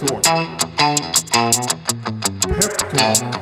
Peptalk. 0.00 0.24
Peptalk. 2.48 3.40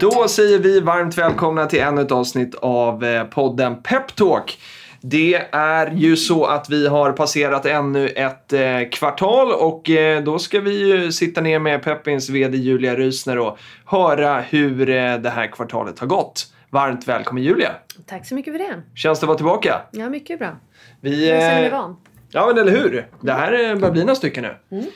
Då 0.00 0.28
säger 0.28 0.58
vi 0.58 0.80
varmt 0.80 1.18
välkomna 1.18 1.66
till 1.66 1.80
ännu 1.80 2.00
ett 2.00 2.12
avsnitt 2.12 2.54
av 2.54 3.04
eh, 3.04 3.24
podden 3.24 3.82
Peptalk. 3.82 4.58
Det 5.00 5.34
är 5.52 5.90
ju 5.94 6.16
så 6.16 6.44
att 6.44 6.70
vi 6.70 6.86
har 6.88 7.12
passerat 7.12 7.66
ännu 7.66 8.08
ett 8.08 8.52
eh, 8.52 8.88
kvartal 8.92 9.52
och 9.52 9.90
eh, 9.90 10.22
då 10.22 10.38
ska 10.38 10.60
vi 10.60 10.88
ju 10.88 11.12
sitta 11.12 11.40
ner 11.40 11.58
med 11.58 11.82
Peppins 11.82 12.30
VD 12.30 12.56
Julia 12.56 12.94
Rysner 12.94 13.38
och 13.38 13.58
höra 13.84 14.40
hur 14.40 14.90
eh, 14.90 15.14
det 15.14 15.30
här 15.30 15.52
kvartalet 15.52 15.98
har 15.98 16.06
gått. 16.06 16.53
Varmt 16.74 17.08
välkommen 17.08 17.42
Julia! 17.42 17.72
Tack 18.06 18.26
så 18.26 18.34
mycket 18.34 18.54
för 18.54 18.58
det. 18.58 18.82
Känns 18.94 19.20
det 19.20 19.24
att 19.24 19.28
vara 19.28 19.36
tillbaka? 19.36 19.80
Ja, 19.90 20.08
mycket 20.08 20.38
bra. 20.38 20.56
Vi, 21.00 21.28
Jag 21.28 21.38
mig 21.38 21.66
eh, 21.66 21.72
van. 21.72 21.96
Ja, 22.30 22.46
men 22.46 22.58
eller 22.58 22.80
hur? 22.80 23.06
Det 23.20 23.32
här 23.32 23.52
eh, 23.52 23.76
börjar 23.78 23.92
bli 23.92 24.00
några 24.00 24.14
stycken 24.14 24.44
nu. 24.44 24.76
Mm. 24.76 24.90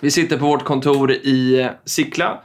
Vi 0.00 0.10
sitter 0.10 0.38
på 0.38 0.44
vårt 0.44 0.64
kontor 0.64 1.12
i 1.12 1.60
eh, 1.60 1.70
Sickla 1.84 2.42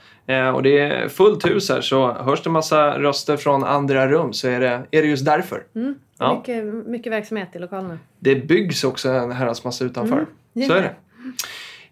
och 0.55 0.64
det 0.64 0.80
är 0.80 1.09
fullt 1.09 1.45
hus 1.45 1.70
här 1.70 1.81
så 1.81 2.12
hörs 2.14 2.44
det 2.44 2.50
massa 2.50 3.00
röster 3.00 3.38
från 3.38 3.64
andra 3.64 4.08
rum 4.08 4.34
så 4.34 4.48
är 4.48 4.59
det, 4.59 4.67
är 4.92 5.02
det 5.02 5.08
just 5.08 5.26
därför. 5.26 5.64
Mm. 5.76 5.95
Ja. 6.17 6.38
Mycket, 6.38 6.66
mycket 6.88 7.12
verksamhet 7.12 7.50
i 7.56 7.59
lokalerna. 7.59 8.00
Det 8.20 8.36
byggs 8.36 8.84
också 8.84 9.09
en 9.09 9.31
herrans 9.31 9.64
massa 9.64 9.86
utanför. 9.86 10.26
det 10.53 10.66
Så 10.66 10.73
är 10.73 10.81
det. 10.81 10.95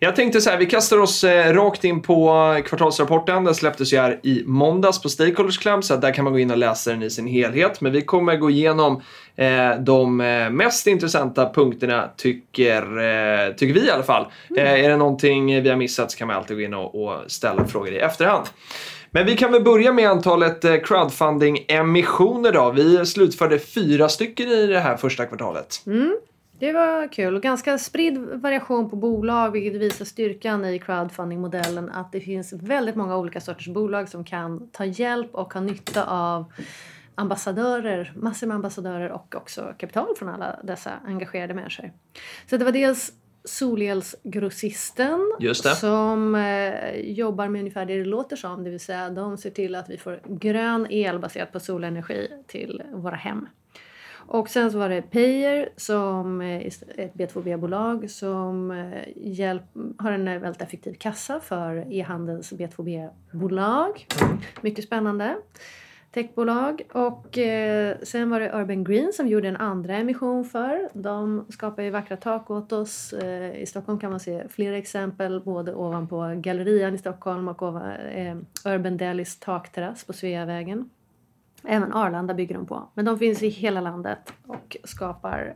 Jag 0.04 0.16
tänkte 0.16 0.42
så 0.42 0.50
här, 0.50 0.58
vi 0.58 0.66
kastar 0.66 0.98
oss 0.98 1.24
eh, 1.24 1.54
rakt 1.54 1.84
in 1.84 2.02
på 2.02 2.28
kvartalsrapporten. 2.66 3.44
Den 3.44 3.56
släpptes 3.56 3.94
ju 3.94 3.98
här 3.98 4.20
i 4.24 4.44
måndags 4.46 5.02
på 5.02 5.10
Stakeholders 5.10 5.58
Club 5.58 5.84
så 5.84 5.96
där 5.96 6.14
kan 6.14 6.24
man 6.24 6.34
gå 6.34 6.40
in 6.40 6.52
och 6.52 6.58
läsa 6.58 6.92
den 6.92 7.04
i 7.04 7.10
sin 7.10 7.28
helhet. 7.28 7.82
Men 7.82 7.92
vi 7.92 8.02
kommer 8.02 8.36
gå 8.36 8.50
igenom 8.50 9.02
eh, 9.36 9.76
de 9.80 10.22
eh, 10.22 10.50
mest 10.50 10.88
intressanta 10.88 11.54
punkterna 11.54 12.10
tycker, 12.18 13.54
tycker 13.54 13.74
vi 13.74 13.88
i 13.88 13.92
alla 13.92 14.04
fall. 14.04 14.26
Eh, 14.58 14.84
är 14.86 14.90
det 14.90 14.98
någonting 14.98 15.64
vi 15.64 15.70
har 15.70 15.78
missat 15.78 16.12
så 16.12 16.18
kan 16.18 16.28
man 16.28 16.38
alltid 16.38 16.58
gå 16.58 16.64
in 16.64 16.74
och, 16.74 17.20
ställa 17.28 17.68
frågor 17.68 17.94
i 17.94 18.00
efterhand. 18.00 18.46
Men 19.12 19.26
vi 19.26 19.38
kan 19.38 19.52
väl 19.52 19.64
börja 19.64 19.94
med 19.94 20.10
antalet 20.10 20.64
crowdfunding-emissioner 20.64 22.52
då. 22.52 22.72
Vi 22.72 23.06
slutförde 23.06 23.60
fyra 23.60 24.10
stycken 24.10 24.48
i 24.48 24.68
det 24.68 24.80
här 24.80 24.98
första 24.98 25.26
kvartalet. 25.26 25.82
Mm. 25.86 26.18
Det 26.60 26.72
var 26.72 27.08
kul 27.08 27.36
och 27.36 27.42
ganska 27.42 27.78
spridd 27.78 28.18
variation 28.18 28.90
på 28.90 28.96
bolag 28.96 29.52
vilket 29.52 29.82
visar 29.82 30.06
styrkan 30.06 30.66
i 30.66 30.80
crowdfunding-modellen 30.80 31.90
att 31.90 32.12
det 32.12 32.22
finns 32.22 32.54
väldigt 32.54 32.96
många 32.96 33.18
olika 33.18 33.42
sorters 33.42 33.68
bolag 33.68 34.10
som 34.10 34.24
kan 34.24 34.70
ta 34.70 34.86
hjälp 34.86 35.36
och 35.36 35.54
ha 35.54 35.62
nytta 35.62 36.06
av 36.06 36.54
ambassadörer, 37.16 38.14
massor 38.16 38.48
med 38.48 38.56
ambassadörer 38.56 39.12
och 39.12 39.36
också 39.36 39.74
kapital 39.78 40.16
från 40.18 40.30
alla 40.30 40.60
dessa 40.64 40.92
engagerade 41.06 41.54
människor. 41.54 41.92
Så 42.50 42.58
det 42.58 42.66
var 42.66 42.72
dels 42.72 43.14
Solelsgrossisten 43.46 45.20
som 45.76 46.36
eh, 46.36 46.96
jobbar 47.00 47.48
med 47.48 47.60
ungefär 47.60 47.86
det 47.86 47.98
det 47.98 48.06
låter 48.06 48.36
som, 48.36 48.64
det 48.64 48.70
vill 48.70 48.80
säga 48.80 49.10
de 49.10 49.38
ser 49.38 49.50
till 49.50 49.76
att 49.76 49.90
vi 49.90 49.98
får 49.98 50.22
grön 50.26 50.88
el 50.90 51.20
baserat 51.20 51.52
på 51.52 51.60
solenergi 51.60 52.28
till 52.48 52.82
våra 52.94 53.16
hem. 53.16 53.48
Och 54.34 54.50
sen 54.50 54.72
så 54.72 54.78
var 54.78 54.90
det 54.90 55.02
Payer 55.02 55.70
som 55.78 56.42
eh, 56.42 56.48
är 56.48 56.68
ett 56.96 57.14
B2B-bolag 57.14 58.10
som 58.10 58.72
eh, 58.72 59.02
hjälp, 59.16 59.64
har 59.98 60.12
en 60.12 60.28
eh, 60.28 60.40
väldigt 60.40 60.62
effektiv 60.62 60.94
kassa 60.94 61.40
för 61.40 61.94
e-handels 61.94 62.52
B2B-bolag. 62.54 64.08
Mycket 64.62 64.86
spännande. 64.86 65.38
Techbolag. 66.12 66.82
Och 66.92 67.38
eh, 67.38 67.98
sen 68.04 68.30
var 68.30 68.40
det 68.40 68.52
Urban 68.54 68.84
Green 68.84 69.14
som 69.14 69.28
gjorde 69.28 69.48
en 69.48 69.58
andra 69.58 69.96
emission 69.96 70.46
för. 70.46 70.90
De 70.94 71.46
skapar 71.50 71.84
ju 71.84 71.90
vackra 71.90 72.18
tak 72.18 72.52
åt 72.52 72.72
oss. 72.72 73.14
Eh, 73.14 73.62
I 73.62 73.66
Stockholm 73.66 74.00
kan 74.00 74.10
man 74.10 74.20
se 74.20 74.48
flera 74.50 74.78
exempel 74.78 75.42
både 75.42 75.76
ovanpå 75.76 76.34
Gallerian 76.36 76.96
i 76.96 76.98
Stockholm 76.98 77.48
och 77.48 77.62
ovan, 77.62 77.92
eh, 77.92 78.36
Urban 78.66 78.98
Delis 78.98 79.40
takterrass 79.40 80.04
på 80.04 80.14
Sveavägen. 80.14 80.90
Även 81.68 81.94
Arlanda 81.94 82.34
bygger 82.34 82.56
de 82.56 82.66
på. 82.66 82.90
Men 82.94 83.06
de 83.06 83.20
finns 83.20 83.44
i 83.44 83.48
hela 83.50 83.82
landet 83.82 84.34
och 84.48 84.78
skapar 84.84 85.56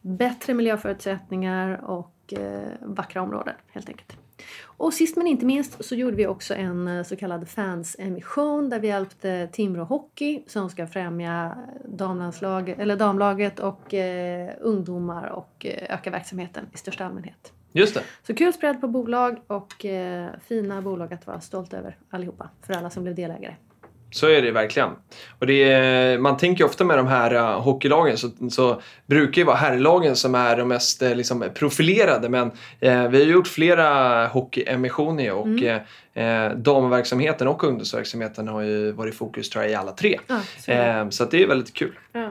bättre 0.00 0.54
miljöförutsättningar 0.54 1.84
och 1.84 2.32
eh, 2.32 2.72
vackra 2.80 3.22
områden 3.22 3.54
helt 3.72 3.88
enkelt. 3.88 4.16
Och 4.64 4.94
sist 4.94 5.16
men 5.16 5.26
inte 5.26 5.46
minst 5.46 5.84
så 5.84 5.94
gjorde 5.94 6.16
vi 6.16 6.26
också 6.26 6.54
en 6.54 6.88
eh, 6.88 7.02
så 7.02 7.16
kallad 7.16 7.48
fansemission 7.48 8.68
där 8.68 8.80
vi 8.80 8.88
hjälpte 8.88 9.48
Timrå 9.52 9.84
Hockey 9.84 10.42
som 10.46 10.70
ska 10.70 10.86
främja 10.86 11.56
damlandslag, 11.84 12.68
eller 12.68 12.96
damlaget 12.96 13.58
och 13.60 13.94
eh, 13.94 14.50
ungdomar 14.60 15.28
och 15.28 15.66
eh, 15.66 15.94
öka 15.94 16.10
verksamheten 16.10 16.66
i 16.74 16.78
största 16.78 17.04
allmänhet. 17.04 17.52
Just 17.72 17.94
det. 17.94 18.02
Så 18.22 18.34
kul 18.34 18.52
spread 18.52 18.80
på 18.80 18.88
bolag 18.88 19.42
och 19.46 19.84
eh, 19.84 20.30
fina 20.44 20.82
bolag 20.82 21.14
att 21.14 21.26
vara 21.26 21.40
stolt 21.40 21.74
över 21.74 21.96
allihopa 22.10 22.50
för 22.62 22.74
alla 22.74 22.90
som 22.90 23.02
blev 23.02 23.14
delägare. 23.14 23.56
Så 24.12 24.26
är 24.26 24.42
det 24.42 24.50
verkligen. 24.50 24.90
Och 25.38 25.46
det 25.46 25.62
är, 25.62 26.18
man 26.18 26.36
tänker 26.36 26.64
ofta 26.64 26.84
med 26.84 26.98
de 26.98 27.06
här 27.06 27.34
uh, 27.34 27.60
hockeylagen 27.60 28.18
så, 28.18 28.30
så 28.50 28.82
brukar 29.06 29.42
det 29.42 29.46
vara 29.46 29.56
herrlagen 29.56 30.16
som 30.16 30.34
är 30.34 30.56
de 30.56 30.68
mest 30.68 31.02
uh, 31.02 31.14
liksom, 31.14 31.44
profilerade 31.54 32.28
men 32.28 32.46
uh, 32.46 33.08
vi 33.08 33.24
har 33.24 33.30
gjort 33.30 33.48
flera 33.48 34.26
hockeyemissioner 34.26 35.32
och 35.32 35.46
mm. 35.46 36.62
damverksamheten 36.62 37.48
och 37.48 37.64
ungdomsverksamheten 37.64 38.48
har 38.48 38.60
ju 38.60 38.92
varit 38.92 39.14
i 39.14 39.16
fokus 39.16 39.50
tror 39.50 39.64
jag 39.64 39.72
i 39.72 39.74
alla 39.74 39.92
tre. 39.92 40.18
Ja, 40.26 40.40
så. 40.58 40.70
Eh, 40.70 41.08
så 41.08 41.24
det 41.24 41.42
är 41.42 41.46
väldigt 41.46 41.74
kul. 41.74 41.98
Ja. 42.12 42.28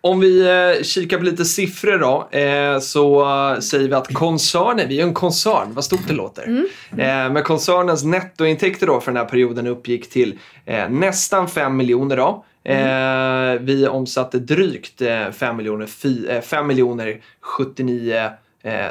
Om 0.00 0.20
vi 0.20 0.40
eh, 0.48 0.82
kikar 0.82 1.18
på 1.18 1.24
lite 1.24 1.44
siffror 1.44 1.98
då 1.98 2.38
eh, 2.38 2.78
så 2.78 3.20
eh, 3.54 3.60
säger 3.60 3.88
vi 3.88 3.94
att 3.94 4.14
koncernen, 4.14 4.88
vi 4.88 5.00
är 5.00 5.04
en 5.04 5.14
koncern, 5.14 5.74
vad 5.74 5.84
stort 5.84 6.08
det 6.08 6.14
låter. 6.14 6.48
Eh, 6.90 7.32
men 7.32 7.42
koncernens 7.42 8.04
nettointäkter 8.04 8.86
då 8.86 9.00
för 9.00 9.12
den 9.12 9.16
här 9.16 9.28
perioden 9.28 9.66
uppgick 9.66 10.10
till 10.10 10.38
eh, 10.64 10.88
nästan 10.88 11.48
5 11.48 11.76
miljoner 11.76 12.16
då. 12.16 12.44
Eh, 12.64 13.60
vi 13.60 13.88
omsatte 13.88 14.38
drygt 14.38 15.02
eh, 15.02 15.30
5 15.30 15.56
miljoner, 15.56 15.86
fi, 15.86 16.26
eh, 16.30 16.40
5 16.40 16.66
miljoner 16.66 17.20
79 17.40 18.30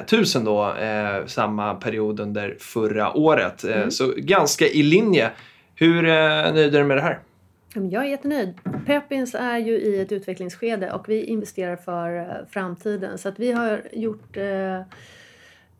tusen 0.07 0.43
då 0.45 0.73
samma 1.25 1.73
period 1.73 2.19
under 2.19 2.55
förra 2.59 3.17
året. 3.17 3.63
Eh, 3.63 3.89
Så 3.89 4.13
ganska 4.17 4.67
i 4.67 4.83
linje. 4.83 5.29
Hur 5.75 6.01
nöjd 6.53 6.75
är 6.75 6.79
du 6.79 6.83
med 6.83 6.97
det 6.97 7.01
här? 7.01 7.19
Jag 7.85 8.05
är 8.05 8.09
jättenöjd. 8.09 8.53
Pepins 8.85 9.35
är 9.35 9.57
ju 9.57 9.71
i 9.71 10.01
ett 10.01 10.11
utvecklingsskede 10.11 10.91
och 10.91 11.09
vi 11.09 11.23
investerar 11.23 11.75
för 11.75 12.17
eh, 12.17 12.45
framtiden. 12.49 13.17
Så 13.17 13.29
att 13.29 13.39
vi 13.39 13.51
har 13.51 13.81
gjort 13.91 14.37
eh, 14.37 14.81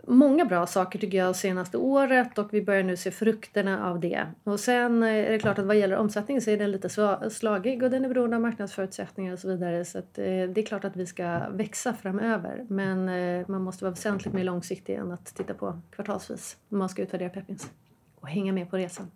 många 0.07 0.45
bra 0.45 0.67
saker 0.67 0.99
tycker 0.99 1.17
jag 1.17 1.35
senaste 1.35 1.77
året 1.77 2.37
och 2.37 2.53
vi 2.53 2.61
börjar 2.61 2.83
nu 2.83 2.97
se 2.97 3.11
frukterna 3.11 3.89
av 3.89 3.99
det. 3.99 4.27
Och 4.43 4.59
sen 4.59 5.03
eh, 5.03 5.09
är 5.09 5.31
det 5.31 5.39
klart 5.39 5.59
att 5.59 5.65
vad 5.65 5.75
gäller 5.75 5.97
omsättning 5.97 6.41
så 6.41 6.49
är 6.49 6.57
den 6.57 6.71
lite 6.71 6.89
slagig 7.29 7.83
och 7.83 7.89
den 7.89 8.05
är 8.05 8.09
beroende 8.09 8.35
av 8.35 8.41
marknadsförutsättningar 8.41 9.33
och 9.33 9.39
så 9.39 9.47
vidare. 9.47 9.85
Så 9.85 9.99
att, 9.99 10.17
eh, 10.17 10.23
det 10.23 10.61
är 10.61 10.65
klart 10.65 10.85
att 10.85 10.95
vi 10.95 11.05
ska 11.05 11.49
växa 11.49 11.93
framöver. 11.93 12.65
Men 12.69 13.09
eh, 13.09 13.47
man 13.47 13.61
måste 13.61 13.83
vara 13.83 13.91
väsentligt 13.91 14.33
mer 14.33 14.43
långsiktig 14.43 14.95
än 14.95 15.11
att 15.11 15.25
titta 15.25 15.53
på 15.53 15.81
kvartalsvis 15.91 16.57
när 16.69 16.79
man 16.79 16.89
ska 16.89 17.01
utvärdera 17.01 17.29
Pepins. 17.29 17.71
Och 18.15 18.27
hänga 18.27 18.53
med 18.53 18.69
på 18.69 18.77
resan. 18.77 19.11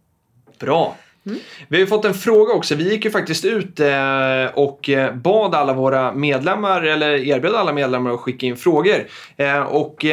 Bra. 0.59 0.95
Vi 1.23 1.77
har 1.77 1.77
ju 1.77 1.87
fått 1.87 2.05
en 2.05 2.13
fråga 2.13 2.53
också. 2.53 2.75
Vi 2.75 2.91
gick 2.91 3.05
ju 3.05 3.11
faktiskt 3.11 3.45
ut 3.45 3.79
eh, 3.79 4.45
och 4.53 4.89
eh, 4.89 5.15
bad 5.15 5.55
alla 5.55 5.73
våra 5.73 6.13
medlemmar, 6.13 6.81
eller 6.81 7.09
erbjöd 7.09 7.55
alla 7.55 7.73
medlemmar 7.73 8.11
att 8.11 8.19
skicka 8.19 8.45
in 8.45 8.57
frågor. 8.57 9.07
Eh, 9.37 9.61
och 9.61 10.05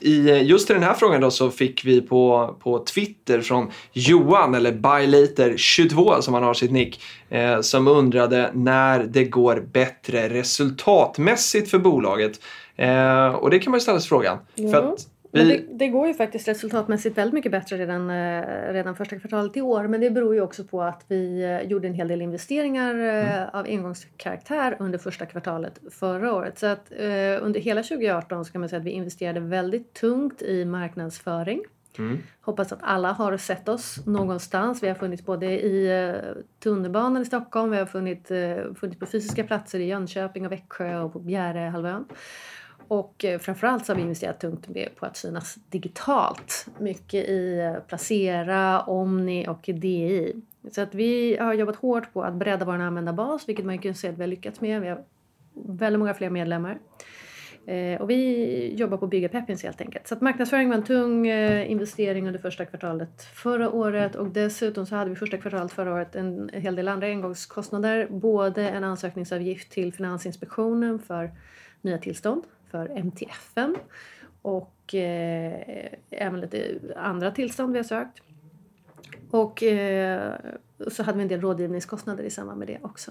i, 0.00 0.30
just 0.42 0.70
i 0.70 0.72
den 0.72 0.82
här 0.82 0.94
frågan 0.94 1.20
då 1.20 1.30
så 1.30 1.50
fick 1.50 1.84
vi 1.84 2.00
på, 2.00 2.54
på 2.62 2.84
Twitter 2.84 3.40
från 3.40 3.70
Johan, 3.92 4.54
eller 4.54 4.72
Bylater22 4.72 6.20
som 6.20 6.34
han 6.34 6.42
har 6.42 6.54
sitt 6.54 6.72
nick, 6.72 7.00
som 7.60 7.88
undrade 7.88 8.50
när 8.54 9.04
det 9.04 9.24
går 9.24 9.64
bättre 9.72 10.28
resultatmässigt 10.28 11.70
för 11.70 11.78
bolaget. 11.78 12.40
Och 13.40 13.50
det 13.50 13.58
kan 13.58 13.70
man 13.70 13.78
ju 13.78 13.80
ställa 13.80 14.00
sig 14.00 14.08
frågan. 14.08 14.38
För 14.56 14.92
att 14.92 15.06
men 15.34 15.48
det, 15.48 15.64
det 15.70 15.88
går 15.88 16.08
ju 16.08 16.14
faktiskt 16.14 16.48
resultatmässigt 16.48 17.18
väldigt 17.18 17.34
mycket 17.34 17.52
bättre 17.52 17.76
redan, 17.76 18.10
eh, 18.10 18.72
redan 18.72 18.96
första 18.96 19.18
kvartalet 19.18 19.56
i 19.56 19.60
år. 19.60 19.86
Men 19.86 20.00
det 20.00 20.10
beror 20.10 20.34
ju 20.34 20.40
också 20.40 20.64
på 20.64 20.82
att 20.82 21.04
vi 21.08 21.42
eh, 21.42 21.62
gjorde 21.62 21.88
en 21.88 21.94
hel 21.94 22.08
del 22.08 22.22
investeringar 22.22 22.94
eh, 22.94 23.48
av 23.52 23.64
engångskaraktär 23.64 24.76
under 24.78 24.98
första 24.98 25.26
kvartalet 25.26 25.80
förra 25.90 26.34
året. 26.34 26.58
Så 26.58 26.66
att 26.66 26.92
under 27.40 27.60
hela 27.60 27.82
2018 27.82 28.44
så 28.44 28.52
kan 28.52 28.60
man 28.60 28.68
säga 28.68 28.80
att 28.80 28.86
vi 28.86 28.90
investerade 28.90 29.40
väldigt 29.40 29.94
tungt 29.94 30.42
i 30.42 30.64
marknadsföring. 30.64 31.62
Mm. 31.98 32.18
Hoppas 32.40 32.72
att 32.72 32.78
alla 32.82 33.12
har 33.12 33.36
sett 33.36 33.68
oss 33.68 34.06
någonstans. 34.06 34.82
Vi 34.82 34.88
har 34.88 34.94
funnits 34.94 35.24
både 35.24 35.46
i 35.46 36.14
tunnelbanan 36.62 37.22
i 37.22 37.24
Stockholm, 37.24 37.70
vi 37.70 37.78
har 37.78 37.86
funnits, 37.86 38.28
funnits 38.80 38.98
på 38.98 39.06
fysiska 39.06 39.44
platser 39.44 39.80
i 39.80 39.84
Jönköping 39.84 40.46
och 40.46 40.52
Växjö 40.52 41.00
och 41.00 41.12
på 41.12 41.18
Bjärehalvön. 41.18 42.04
Och 42.92 43.24
eh, 43.24 43.38
framförallt 43.38 43.86
så 43.86 43.92
har 43.92 43.96
vi 43.96 44.02
investerat 44.02 44.40
tungt 44.40 44.68
på 44.96 45.06
att 45.06 45.16
synas 45.16 45.58
digitalt. 45.70 46.66
Mycket 46.78 47.28
i 47.28 47.58
eh, 47.58 47.82
Placera, 47.88 48.80
Omni 48.80 49.46
och 49.48 49.60
DI. 49.64 50.32
Så 50.70 50.80
att 50.80 50.94
vi 50.94 51.36
har 51.40 51.54
jobbat 51.54 51.76
hårt 51.76 52.12
på 52.12 52.22
att 52.22 52.34
bredda 52.34 52.64
vår 52.64 52.72
användarbas, 52.72 53.48
vilket 53.48 53.64
man 53.64 53.78
kan 53.78 53.94
säga 53.94 54.12
att 54.12 54.18
vi 54.18 54.22
har 54.22 54.28
lyckats 54.28 54.60
med. 54.60 54.80
Vi 54.80 54.88
har 54.88 55.04
väldigt 55.54 55.98
många 55.98 56.14
fler 56.14 56.30
medlemmar. 56.30 56.78
Eh, 57.66 58.00
och 58.00 58.10
vi 58.10 58.74
jobbar 58.76 58.96
på 58.96 59.04
att 59.04 59.10
bygga 59.10 59.28
Pepins 59.28 59.62
helt 59.62 59.80
enkelt. 59.80 60.06
Så 60.06 60.14
att 60.14 60.20
marknadsföring 60.20 60.68
var 60.68 60.76
en 60.76 60.84
tung 60.84 61.26
investering 61.26 62.26
under 62.26 62.40
första 62.40 62.64
kvartalet 62.64 63.22
förra 63.22 63.70
året 63.70 64.14
och 64.14 64.26
dessutom 64.26 64.86
så 64.86 64.94
hade 64.94 65.10
vi 65.10 65.16
första 65.16 65.36
kvartalet 65.36 65.72
förra 65.72 65.94
året 65.94 66.16
en 66.16 66.50
hel 66.52 66.76
del 66.76 66.88
andra 66.88 67.06
engångskostnader. 67.06 68.06
Både 68.10 68.68
en 68.68 68.84
ansökningsavgift 68.84 69.70
till 69.70 69.92
Finansinspektionen 69.92 70.98
för 70.98 71.30
nya 71.82 71.98
tillstånd 71.98 72.42
för 72.72 72.88
MTFen 72.88 73.76
och 74.42 74.94
eh, 74.94 75.88
även 76.10 76.40
lite 76.40 76.78
andra 76.96 77.30
tillstånd 77.30 77.72
vi 77.72 77.78
har 77.78 77.84
sökt. 77.84 78.22
Och 79.30 79.62
eh, 79.62 80.32
så 80.90 81.02
hade 81.02 81.18
vi 81.18 81.22
en 81.22 81.28
del 81.28 81.40
rådgivningskostnader 81.40 82.24
i 82.24 82.30
samband 82.30 82.58
med 82.58 82.68
det 82.68 82.78
också. 82.82 83.10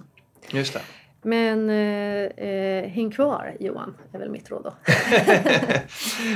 Just 0.52 0.74
det. 0.74 0.82
Men 1.24 1.70
eh, 1.70 2.46
eh, 2.48 2.90
häng 2.90 3.12
kvar 3.12 3.58
Johan, 3.60 3.96
är 4.14 4.20
väl 4.20 4.30
mitt 4.30 4.52
råd 4.52 4.64
då. 4.64 4.74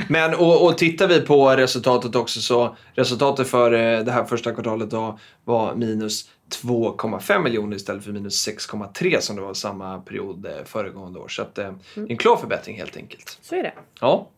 Men 0.08 0.34
och, 0.34 0.66
och 0.66 0.78
tittar 0.78 1.08
vi 1.08 1.20
på 1.20 1.50
resultatet 1.50 2.14
också 2.14 2.40
så 2.40 2.76
resultatet 2.94 3.48
för 3.48 3.72
eh, 3.72 4.04
det 4.04 4.12
här 4.12 4.24
första 4.24 4.52
kvartalet 4.52 4.90
då 4.90 5.18
var 5.44 5.74
minus 5.74 6.30
2,5 6.62 7.42
miljoner 7.42 7.76
istället 7.76 8.04
för 8.04 8.12
minus 8.12 8.48
6,3 8.48 9.20
som 9.20 9.36
det 9.36 9.42
var 9.42 9.54
samma 9.54 9.98
period 9.98 10.46
eh, 10.46 10.64
föregående 10.64 11.18
år. 11.18 11.28
Så 11.28 11.42
att, 11.42 11.58
eh, 11.58 11.72
en 12.08 12.16
klar 12.16 12.36
förbättring 12.36 12.78
helt 12.78 12.96
enkelt. 12.96 13.38
Så 13.42 13.54
är 13.54 13.62
det. 13.62 13.72
Ja. 14.00 14.28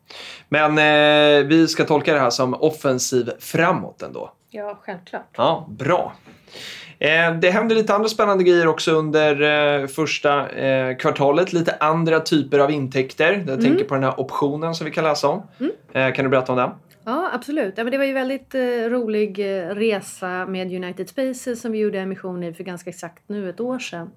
Men 0.48 0.70
eh, 0.78 1.46
vi 1.46 1.68
ska 1.68 1.84
tolka 1.84 2.14
det 2.14 2.20
här 2.20 2.30
som 2.30 2.54
offensiv 2.54 3.30
framåt 3.38 4.02
ändå. 4.02 4.32
Ja, 4.50 4.78
självklart. 4.82 5.28
Ja, 5.36 5.66
bra. 5.68 6.12
Eh, 6.98 7.34
det 7.34 7.50
händer 7.50 7.76
lite 7.76 7.94
andra 7.94 8.08
spännande 8.08 8.44
grejer 8.44 8.66
också 8.66 8.92
under 8.92 9.42
eh, 9.82 9.86
första 9.86 10.48
eh, 10.48 10.96
kvartalet. 10.96 11.52
Lite 11.52 11.76
andra 11.80 12.20
typer 12.20 12.58
av 12.58 12.70
intäkter. 12.70 13.44
Jag 13.48 13.60
tänker 13.60 13.84
på 13.84 13.94
den 13.94 14.04
här 14.04 14.20
optionen 14.20 14.74
som 14.74 14.84
vi 14.84 14.90
kan 14.90 15.04
läsa 15.04 15.28
om. 15.28 15.42
Eh, 15.92 16.12
kan 16.12 16.24
du 16.24 16.28
berätta 16.28 16.52
om 16.52 16.58
den? 16.58 16.70
Ja, 17.08 17.30
absolut. 17.32 17.74
Ja, 17.78 17.84
men 17.84 17.90
det 17.90 17.98
var 17.98 18.04
ju 18.04 18.12
väldigt 18.12 18.54
eh, 18.54 18.60
rolig 18.88 19.38
eh, 19.38 19.68
resa 19.68 20.46
med 20.46 20.72
United 20.72 21.08
Spaces 21.08 21.60
som 21.60 21.72
vi 21.72 21.78
gjorde 21.78 21.98
emission 21.98 22.44
i 22.44 22.54
för 22.54 22.64
ganska 22.64 22.90
exakt 22.90 23.28
nu 23.28 23.50
ett 23.50 23.60
år 23.60 23.78
sedan. 23.78 24.10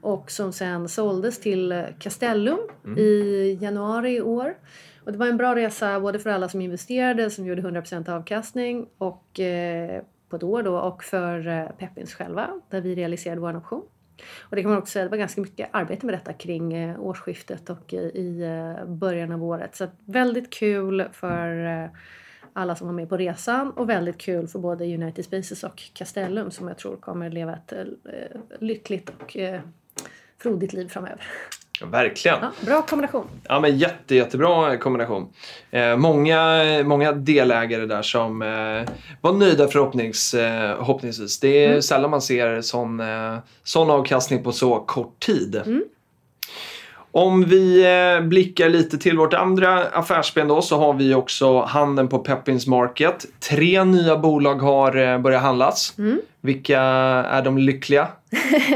Och 0.00 0.30
som 0.30 0.52
sen 0.52 0.88
såldes 0.88 1.40
till 1.40 1.72
eh, 1.72 1.84
Castellum 1.98 2.58
i 2.96 3.52
januari 3.60 4.16
i 4.16 4.20
år. 4.20 4.56
Och 5.04 5.12
det 5.12 5.18
var 5.18 5.26
en 5.26 5.36
bra 5.36 5.54
resa 5.54 6.00
både 6.00 6.18
för 6.18 6.30
alla 6.30 6.48
som 6.48 6.60
investerade 6.60 7.30
som 7.30 7.46
gjorde 7.46 7.62
100% 7.62 8.10
avkastning 8.10 8.88
och, 8.98 9.40
eh, 9.40 10.02
på 10.28 10.36
ett 10.36 10.42
år 10.42 10.62
då 10.62 10.78
och 10.78 11.04
för 11.04 11.48
eh, 11.48 11.68
Peppins 11.78 12.14
själva 12.14 12.60
där 12.70 12.80
vi 12.80 12.94
realiserade 12.94 13.40
vår 13.40 13.56
option. 13.56 13.82
Och 14.40 14.56
det 14.56 14.62
kan 14.62 14.70
man 14.70 14.78
också 14.78 14.92
säga, 14.92 15.04
det 15.04 15.10
var 15.10 15.18
ganska 15.18 15.40
mycket 15.40 15.68
arbete 15.72 16.06
med 16.06 16.14
detta 16.14 16.32
kring 16.32 16.74
eh, 16.74 17.00
årsskiftet 17.00 17.70
och 17.70 17.92
i, 17.92 17.96
i 17.96 18.42
eh, 18.42 18.86
början 18.86 19.32
av 19.32 19.44
året. 19.44 19.76
Så 19.76 19.86
väldigt 20.04 20.52
kul 20.52 21.04
för 21.12 21.66
eh, 21.82 21.90
alla 22.56 22.76
som 22.76 22.86
var 22.86 22.94
med 22.94 23.08
på 23.08 23.16
resan 23.16 23.70
och 23.70 23.90
väldigt 23.90 24.18
kul 24.18 24.48
för 24.48 24.58
både 24.58 24.84
United 24.84 25.24
Spaces 25.24 25.64
och 25.64 25.82
Castellum 25.92 26.50
som 26.50 26.68
jag 26.68 26.78
tror 26.78 26.96
kommer 26.96 27.30
leva 27.30 27.52
ett 27.52 27.72
eh, 27.72 27.80
lyckligt 28.60 29.10
och 29.20 29.36
eh, 29.36 29.60
frodigt 30.38 30.72
liv 30.72 30.88
framöver. 30.88 31.22
Ja, 31.80 31.86
verkligen. 31.86 32.38
Ja, 32.40 32.52
bra 32.66 32.82
kombination. 32.82 33.26
Ja, 33.48 33.60
men 33.60 33.78
jätte, 33.78 34.14
jättebra 34.14 34.76
kombination. 34.76 35.28
Eh, 35.70 35.96
många, 35.96 36.62
många 36.84 37.12
delägare 37.12 37.86
där 37.86 38.02
som 38.02 38.42
eh, 38.42 38.92
var 39.20 39.32
nöjda 39.32 39.68
förhoppnings, 39.68 40.34
eh, 40.34 40.76
förhoppningsvis. 40.76 41.40
Det 41.40 41.64
är 41.64 41.80
sällan 41.80 42.10
man 42.10 42.22
ser 42.22 42.60
sån, 42.60 43.00
eh, 43.00 43.36
sån 43.64 43.90
avkastning 43.90 44.42
på 44.42 44.52
så 44.52 44.78
kort 44.80 45.20
tid. 45.20 45.62
Om 47.16 47.44
vi 47.44 47.84
eh, 47.84 48.26
blickar 48.26 48.68
lite 48.68 48.98
till 48.98 49.18
vårt 49.18 49.34
andra 49.34 49.84
affärsben 49.86 50.48
då 50.48 50.62
så 50.62 50.78
har 50.78 50.94
vi 50.94 51.14
också 51.14 51.60
handeln 51.60 52.08
på 52.08 52.18
Peppins 52.18 52.66
Market. 52.66 53.26
Tre 53.48 53.84
nya 53.84 54.16
bolag 54.16 54.54
har 54.54 54.96
eh, 54.96 55.18
börjat 55.18 55.42
handlas. 55.42 55.94
Vilka 56.40 56.80
är 56.80 57.42
de 57.42 57.58
lyckliga? 57.58 58.08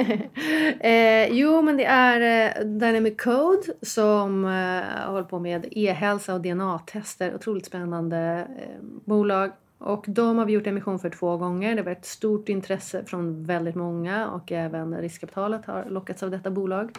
eh, 0.80 1.26
jo, 1.32 1.62
men 1.62 1.76
det 1.76 1.84
är 1.84 2.46
eh, 2.46 2.64
Dynamic 2.64 3.16
Code 3.22 3.62
som 3.82 4.44
eh, 4.44 5.10
håller 5.10 5.26
på 5.28 5.38
med 5.38 5.66
e-hälsa 5.70 6.34
och 6.34 6.40
DNA-tester. 6.40 7.34
Otroligt 7.34 7.66
spännande 7.66 8.46
eh, 8.58 8.84
bolag. 9.04 9.50
Och 9.80 10.04
de 10.08 10.38
har 10.38 10.46
vi 10.46 10.52
gjort 10.52 10.66
emission 10.66 10.98
för 10.98 11.10
två 11.10 11.36
gånger. 11.36 11.76
Det 11.76 11.82
var 11.82 11.92
ett 11.92 12.04
stort 12.04 12.48
intresse 12.48 13.04
från 13.04 13.44
väldigt 13.44 13.74
många 13.74 14.30
och 14.30 14.52
även 14.52 15.00
riskkapitalet 15.00 15.66
har 15.66 15.84
lockats 15.84 16.22
av 16.22 16.30
detta 16.30 16.50
bolag. 16.50 16.90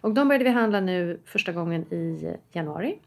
Och 0.00 0.14
de 0.14 0.28
började 0.28 0.44
vi 0.44 0.50
handla 0.50 0.80
nu 0.80 1.20
första 1.24 1.52
gången 1.52 1.92
i 1.92 2.36
januari. 2.52 2.98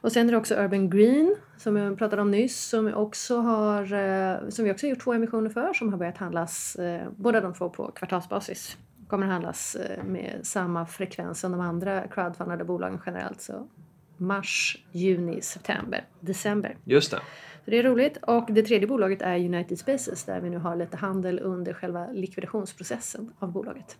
Och 0.00 0.12
sen 0.12 0.28
är 0.28 0.32
det 0.32 0.38
också 0.38 0.54
Urban 0.54 0.90
Green 0.90 1.36
som 1.56 1.76
jag 1.76 1.98
pratade 1.98 2.22
om 2.22 2.30
nyss 2.30 2.68
som, 2.68 2.94
också 2.94 3.40
har, 3.40 3.82
eh, 3.82 4.48
som 4.48 4.64
vi 4.64 4.72
också 4.72 4.86
har 4.86 4.90
gjort 4.90 5.04
två 5.04 5.12
emissioner 5.12 5.50
för 5.50 5.72
som 5.72 5.88
har 5.88 5.98
börjat 5.98 6.18
handlas, 6.18 6.76
eh, 6.76 7.08
båda 7.16 7.40
de 7.40 7.54
två 7.54 7.68
på 7.68 7.90
kvartalsbasis. 7.90 8.76
Kommer 9.08 9.26
att 9.26 9.32
handlas 9.32 9.74
eh, 9.74 10.04
med 10.04 10.40
samma 10.42 10.86
frekvens 10.86 11.40
som 11.40 11.52
de 11.52 11.60
andra 11.60 12.08
crowdfundade 12.08 12.64
bolagen 12.64 13.00
generellt. 13.06 13.40
Så 13.40 13.68
mars, 14.16 14.84
juni, 14.92 15.42
september, 15.42 16.04
december. 16.20 16.76
Just 16.84 17.10
det. 17.10 17.20
Så 17.64 17.70
det 17.70 17.78
är 17.78 17.82
roligt. 17.82 18.16
Och 18.22 18.48
det 18.50 18.62
tredje 18.62 18.86
bolaget 18.86 19.22
är 19.22 19.38
United 19.38 19.78
Spaces 19.78 20.24
där 20.24 20.40
vi 20.40 20.50
nu 20.50 20.58
har 20.58 20.76
lite 20.76 20.96
handel 20.96 21.40
under 21.42 21.72
själva 21.72 22.06
likvidationsprocessen 22.12 23.32
av 23.38 23.52
bolaget. 23.52 23.96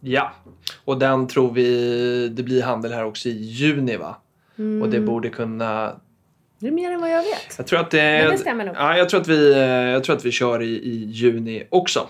Ja, 0.00 0.32
och 0.84 0.98
den 0.98 1.26
tror 1.26 1.52
vi 1.52 2.28
det 2.28 2.42
blir 2.42 2.62
handel 2.62 2.92
här 2.92 3.04
också 3.04 3.28
i 3.28 3.32
juni 3.32 3.96
va? 3.96 4.16
Och 4.82 4.88
det 4.88 5.00
borde 5.00 5.28
kunna... 5.28 6.00
Det 6.60 6.66
är 6.66 6.70
mer 6.70 6.92
än 6.92 7.00
vad 7.00 7.10
jag 7.10 7.22
vet. 7.22 7.54
Jag 7.56 7.66
tror 7.66 7.80
att 7.80 7.90
det, 7.90 8.02
Men 8.22 8.30
det 8.30 8.38
stämmer 8.38 8.64
nog. 8.64 8.76
Ja, 8.78 8.96
jag 8.96 9.08
tror 9.08 9.20
att 9.20 9.28
vi, 9.28 9.52
eh, 9.52 9.58
jag 9.68 10.04
tror 10.04 10.16
att 10.16 10.24
vi 10.24 10.30
kör 10.32 10.62
i, 10.62 10.66
i 10.66 11.04
juni 11.10 11.66
också. 11.70 12.08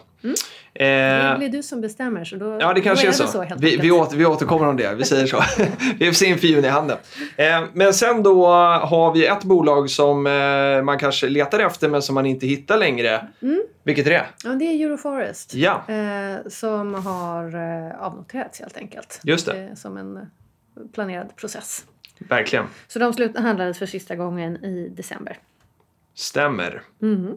Det 0.73 0.85
Eh, 0.85 1.38
blir 1.38 1.49
du 1.49 1.62
som 1.62 1.81
bestämmer 1.81 2.25
så 2.25 2.37
då, 2.37 2.58
Ja, 2.61 2.73
det 2.73 2.81
kanske 2.81 3.08
är 3.08 3.12
så. 3.12 3.26
så 3.26 3.43
helt 3.43 3.61
vi, 3.61 3.76
vi, 3.76 3.91
åter, 3.91 4.17
vi 4.17 4.26
återkommer 4.26 4.67
om 4.67 4.76
det. 4.76 4.94
Vi 4.94 5.05
säger 5.05 5.26
så. 5.26 5.43
vi 5.99 6.06
får 6.06 6.12
se 6.12 6.26
inför 6.26 6.47
junihandeln. 6.47 7.00
Eh, 7.37 7.62
men 7.73 7.94
sen 7.94 8.23
då 8.23 8.47
har 8.47 9.12
vi 9.14 9.26
ett 9.26 9.44
bolag 9.44 9.91
som 9.91 10.26
eh, 10.26 10.82
man 10.82 10.99
kanske 10.99 11.29
letar 11.29 11.58
efter 11.58 11.88
men 11.88 12.02
som 12.02 12.14
man 12.14 12.26
inte 12.26 12.47
hittar 12.47 12.79
längre. 12.79 13.26
Mm. 13.43 13.62
Vilket 13.82 14.06
är 14.06 14.11
det? 14.11 14.25
Ja, 14.44 14.50
det 14.50 14.64
är 14.64 14.87
Euroforest. 14.87 15.55
Ja, 15.55 15.82
Eh, 15.88 16.49
som 16.49 16.94
har 16.94 17.44
eh, 17.88 18.02
avnoterats 18.06 18.61
helt 18.61 18.76
enkelt. 18.76 19.20
Just 19.25 19.47
det. 19.47 19.58
Eh, 19.58 19.75
som 19.75 19.97
en 19.97 20.16
eh, 20.16 20.23
planerad 20.95 21.37
process. 21.37 21.85
Verkligen. 22.29 22.65
Så 22.89 22.99
de 22.99 23.12
slut 23.12 23.39
handlades 23.39 23.79
för 23.79 23.87
sista 23.87 24.17
gången 24.17 24.65
i 24.65 24.89
december. 24.97 25.39
Stämmer. 26.15 26.83
Mhm. 26.99 27.37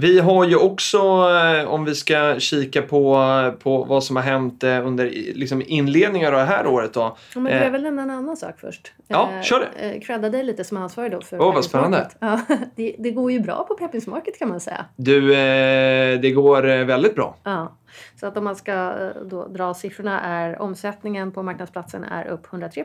Vi 0.00 0.18
har 0.20 0.44
ju 0.44 0.56
också, 0.56 0.98
eh, 0.98 1.68
om 1.68 1.84
vi 1.84 1.94
ska 1.94 2.34
kika 2.38 2.82
på, 2.82 3.16
på 3.62 3.84
vad 3.84 4.04
som 4.04 4.16
har 4.16 4.22
hänt 4.22 4.64
eh, 4.64 4.86
under 4.86 5.04
liksom 5.34 5.62
inledningen 5.66 6.28
av 6.34 6.40
det 6.40 6.44
här 6.46 6.66
året 6.66 6.94
då. 6.94 7.16
Ja, 7.34 7.40
men 7.40 7.52
Eh. 7.52 7.62
jag 7.62 7.70
vill 7.70 7.82
nämna 7.82 8.02
en 8.02 8.10
annan 8.10 8.36
sak 8.36 8.54
först. 8.60 8.92
Ja, 9.08 9.30
Eh, 9.36 9.42
kör 9.42 9.60
det. 9.60 9.90
Eh, 9.94 10.00
credda 10.00 10.28
dig 10.30 10.44
lite 10.44 10.64
som 10.64 10.76
ansvarig 10.76 11.12
då 11.12 11.20
för 11.20 11.36
Åh, 11.36 11.44
vad 11.44 11.52
Peppins 11.54 11.66
spännande. 11.66 12.08
Ja, 12.20 12.40
det, 12.76 12.96
det 12.98 13.10
går 13.10 13.32
ju 13.32 13.40
bra 13.40 13.64
på 13.68 13.74
Peppins 13.74 14.06
Market 14.06 14.38
kan 14.38 14.48
man 14.48 14.60
säga. 14.60 14.84
Du, 14.96 15.34
eh, 15.34 16.20
det 16.20 16.30
går 16.30 16.68
eh, 16.68 16.84
väldigt 16.84 17.14
bra. 17.14 17.36
Ja. 17.44 17.76
Så 18.20 18.26
att 18.26 18.36
om 18.36 18.44
man 18.44 18.56
ska 18.56 18.72
eh, 18.72 19.22
då 19.24 19.48
dra 19.48 19.74
siffrorna 19.74 20.20
är 20.20 20.62
omsättningen 20.62 21.32
på 21.32 21.42
marknadsplatsen 21.42 22.04
är 22.04 22.26
upp 22.26 22.46
103 22.52 22.84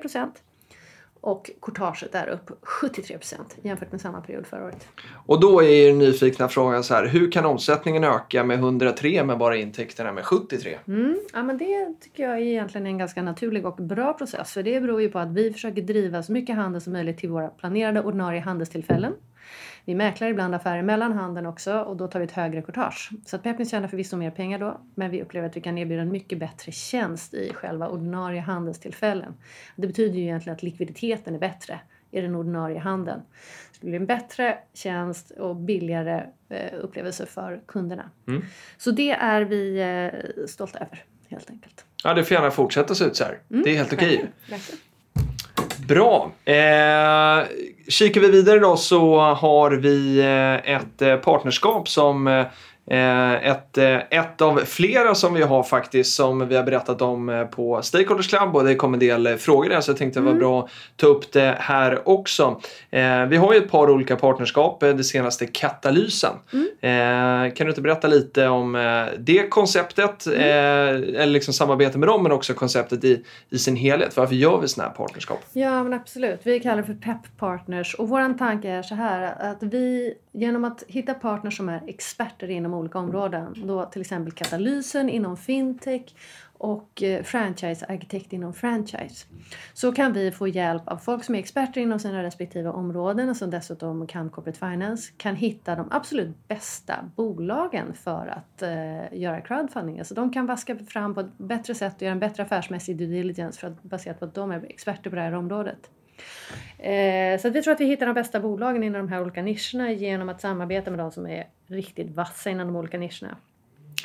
och 1.24 1.52
courtaget 1.62 2.16
är 2.16 2.28
upp 2.28 2.50
73% 2.82 3.40
jämfört 3.62 3.92
med 3.92 4.02
samma 4.02 4.22
period 4.22 4.48
förra 4.48 4.66
året. 4.66 4.88
Och 5.26 5.40
då 5.40 5.64
är 5.64 5.88
den 5.88 6.00
nyfikna 6.00 6.48
frågan 6.48 6.84
så 6.84 6.94
här, 6.94 7.08
hur 7.08 7.32
kan 7.32 7.46
omsättningen 7.46 8.04
öka 8.04 8.44
med 8.44 8.60
103 8.60 9.24
men 9.24 9.38
bara 9.38 9.56
intäkterna 9.56 10.12
med 10.12 10.26
73? 10.26 10.78
Mm. 10.88 11.20
Ja, 11.34 11.44
men 11.44 11.58
det 11.58 11.94
tycker 12.02 12.24
jag 12.24 12.34
är 12.34 12.42
egentligen 12.42 12.88
en 12.88 12.98
ganska 12.98 13.22
naturlig 13.22 13.66
och 13.66 13.76
bra 13.76 14.14
process. 14.14 14.52
För 14.52 14.64
det 14.64 14.82
beror 14.82 15.02
ju 15.02 15.10
på 15.10 15.20
att 15.20 15.32
vi 15.32 15.54
försöker 15.54 15.82
driva 15.82 16.24
så 16.24 16.32
mycket 16.32 16.56
handel 16.56 16.82
som 16.82 16.94
möjligt 16.94 17.18
till 17.18 17.30
våra 17.30 17.48
planerade 17.48 18.02
ordinarie 18.02 18.42
handelstillfällen. 18.42 19.14
Vi 19.86 19.96
mäklar 19.96 20.28
ibland 20.28 20.56
affärer 20.56 20.82
mellan 20.82 21.14
handeln 21.14 21.46
också 21.46 21.80
och 21.80 21.98
då 21.98 22.08
tar 22.08 22.20
vi 22.20 22.26
ett 22.26 22.32
högre 22.32 22.62
courtage. 22.62 23.10
Så 23.26 23.36
att 23.36 23.44
Pepins 23.44 23.72
tjänar 23.72 23.88
förvisso 23.88 24.18
mer 24.18 24.32
pengar 24.32 24.60
då, 24.60 24.82
men 24.96 25.12
vi 25.12 25.22
upplever 25.22 25.48
att 25.48 25.58
vi 25.58 25.62
kan 25.62 25.78
erbjuda 25.78 26.02
en 26.02 26.12
mycket 26.12 26.40
bättre 26.40 26.72
tjänst 26.72 27.34
i 27.34 27.54
själva 27.54 27.90
ordinarie 27.90 28.42
handelstillfällen. 28.42 29.34
Det 29.76 29.88
betyder 29.88 30.16
ju 30.16 30.22
egentligen 30.22 30.56
att 30.56 30.64
likviditeten 30.64 31.36
är 31.36 31.40
bättre 31.40 31.80
i 32.12 32.22
den 32.22 32.36
ordinarie 32.36 32.80
handeln. 32.80 33.22
Så 33.72 33.78
det 33.80 33.88
blir 33.88 34.00
en 34.00 34.06
bättre 34.06 34.58
tjänst 34.74 35.32
och 35.32 35.56
billigare 35.56 36.26
eh, 36.50 36.74
upplevelse 36.82 37.26
för 37.26 37.62
kunderna. 37.66 38.10
Mm. 38.28 38.46
Så 38.78 38.92
det 38.92 39.12
är 39.12 39.42
vi 39.42 39.80
eh, 39.82 40.46
stolta 40.48 40.80
över, 40.80 41.04
helt 41.30 41.50
enkelt. 41.50 41.86
Ja, 42.04 42.14
det 42.14 42.24
får 42.24 42.36
gärna 42.36 42.52
fortsätta 42.52 42.96
se 42.96 43.06
ut 43.06 43.16
så 43.16 43.24
här. 43.24 43.40
Det 43.48 43.70
är 43.70 43.78
helt 43.78 43.94
okej. 43.94 44.26
Verkligen. 44.50 44.80
Bra. 45.88 46.32
Eh, 46.46 47.44
kikar 47.88 48.22
vi 48.22 48.32
vidare 48.32 48.60
då 48.60 48.78
så 48.78 49.20
har 49.20 49.72
vi 49.72 50.20
eh, 50.20 50.76
ett 50.76 51.02
eh, 51.02 51.16
partnerskap 51.16 51.90
som 51.90 52.28
Eh, 52.28 52.46
ett, 52.88 53.78
eh, 53.78 53.96
ett 53.96 54.42
av 54.42 54.58
flera 54.58 55.16
som 55.16 55.34
vi 55.34 55.42
har 55.42 55.64
faktiskt 55.64 56.16
som 56.16 56.48
vi 56.48 56.56
har 56.56 56.64
berättat 56.64 57.02
om 57.02 57.30
eh, 57.30 57.44
på 57.44 57.82
Stakeholders 57.82 58.28
Club 58.28 58.56
och 58.56 58.64
det 58.64 58.76
kom 58.76 58.94
en 58.94 59.00
del 59.00 59.38
frågor 59.38 59.70
där 59.70 59.82
så 59.82 59.92
jag 59.92 59.98
tänkte 59.98 60.20
det 60.20 60.26
var 60.26 60.34
bra 60.34 60.64
att 60.64 60.70
ta 60.96 61.08
upp 61.08 61.32
det 61.32 61.58
här 61.60 62.10
också. 62.10 62.62
Vi 63.30 63.38
har 63.38 63.54
ju 63.54 63.60
ett 63.60 63.72
par 63.72 63.90
olika 63.90 64.16
partnerskap, 64.16 64.80
det 64.80 65.04
senaste 65.04 65.46
Katalysen. 65.46 66.34
Mm. 66.54 67.52
Kan 67.52 67.68
du 67.68 67.72
inte 67.72 67.82
berätta 67.82 68.08
lite 68.08 68.48
om 68.48 68.74
det 69.20 69.50
konceptet, 69.50 70.26
mm. 70.26 70.40
eller 71.16 71.26
liksom 71.26 71.54
samarbete 71.54 71.98
med 71.98 72.08
dem 72.08 72.24
men 72.24 72.32
också 72.32 72.54
konceptet 72.54 73.04
i, 73.04 73.24
i 73.50 73.58
sin 73.58 73.76
helhet. 73.76 74.18
Varför 74.18 74.36
gör 74.36 74.60
vi 74.62 74.68
sådana 74.68 74.90
här 74.90 74.96
partnerskap? 74.98 75.40
Ja 75.54 75.84
men 75.84 75.94
absolut, 75.94 76.40
vi 76.44 76.60
kallar 76.60 76.78
det 76.78 76.84
för 76.84 76.94
PEP 76.94 77.38
Partners 77.38 77.94
och 77.94 78.10
våran 78.10 78.38
tanke 78.38 78.70
är 78.70 78.84
så 78.84 78.96
här 78.96 79.52
att 79.52 79.64
vi 79.64 80.14
genom 80.34 80.66
att 80.66 80.84
hitta 80.88 81.14
partners 81.14 81.58
som 81.58 81.70
är 81.70 81.82
experter 81.88 82.50
inom 82.50 82.74
olika 82.74 83.00
områden, 83.00 83.54
då 83.68 83.86
till 83.86 84.02
exempel 84.02 84.34
katalysen 84.34 85.10
inom 85.10 85.38
fintech 85.38 86.16
och 86.64 87.04
eh, 87.04 87.24
franchisearkitekt 87.24 88.34
inom 88.34 88.54
franchise. 88.54 89.26
Så 89.74 89.92
kan 89.92 90.14
vi 90.14 90.32
få 90.32 90.48
hjälp 90.48 90.88
av 90.88 90.98
folk 90.98 91.24
som 91.24 91.36
är 91.36 91.40
experter 91.40 91.82
inom 91.82 92.00
sina 92.00 92.24
respektive 92.24 92.70
områden 92.70 93.30
och 93.30 93.38
som 93.38 93.50
dessutom 93.50 94.08
kan 94.08 94.30
corporate 94.30 94.60
finance, 94.60 95.14
kan 95.18 95.36
hitta 95.36 95.76
de 95.76 95.88
absolut 95.92 96.48
bästa 96.48 97.10
bolagen 97.16 97.94
för 97.94 98.28
att 98.28 98.62
eh, 98.62 99.20
göra 99.22 99.42
crowdfunding. 99.42 100.00
Alltså 100.00 100.14
de 100.14 100.34
kan 100.34 100.46
vaska 100.46 100.78
fram 100.78 101.14
på 101.14 101.20
ett 101.20 101.38
bättre 101.38 101.76
sätt 101.76 101.96
och 101.96 102.02
göra 102.02 102.12
en 102.12 102.20
bättre 102.20 102.44
affärsmässig 102.44 102.98
due 102.98 103.08
diligence 103.08 103.60
för 103.60 103.68
att, 103.68 103.84
baserat 103.84 104.20
på 104.20 104.26
att 104.26 104.36
de 104.36 104.52
är 104.52 104.66
experter 104.66 105.10
på 105.10 105.16
det 105.16 105.22
här 105.22 105.34
området. 105.34 105.90
Eh, 106.78 107.40
så 107.40 107.50
vi 107.50 107.62
tror 107.62 107.74
att 107.74 107.82
vi 107.82 107.86
hittar 107.86 108.06
de 108.06 108.14
bästa 108.14 108.40
bolagen 108.40 108.84
inom 108.84 109.08
de 109.08 109.14
här 109.14 109.22
olika 109.22 109.42
nischerna 109.42 109.92
genom 109.92 110.30
att 110.30 110.42
samarbeta 110.42 110.92
med 110.92 111.00
de 111.00 111.12
som 111.12 111.28
är 111.28 111.48
riktigt 111.68 112.16
vassa 112.16 112.50
inom 112.50 112.68
de 112.68 112.76
olika 112.76 112.98
nischerna. 112.98 113.38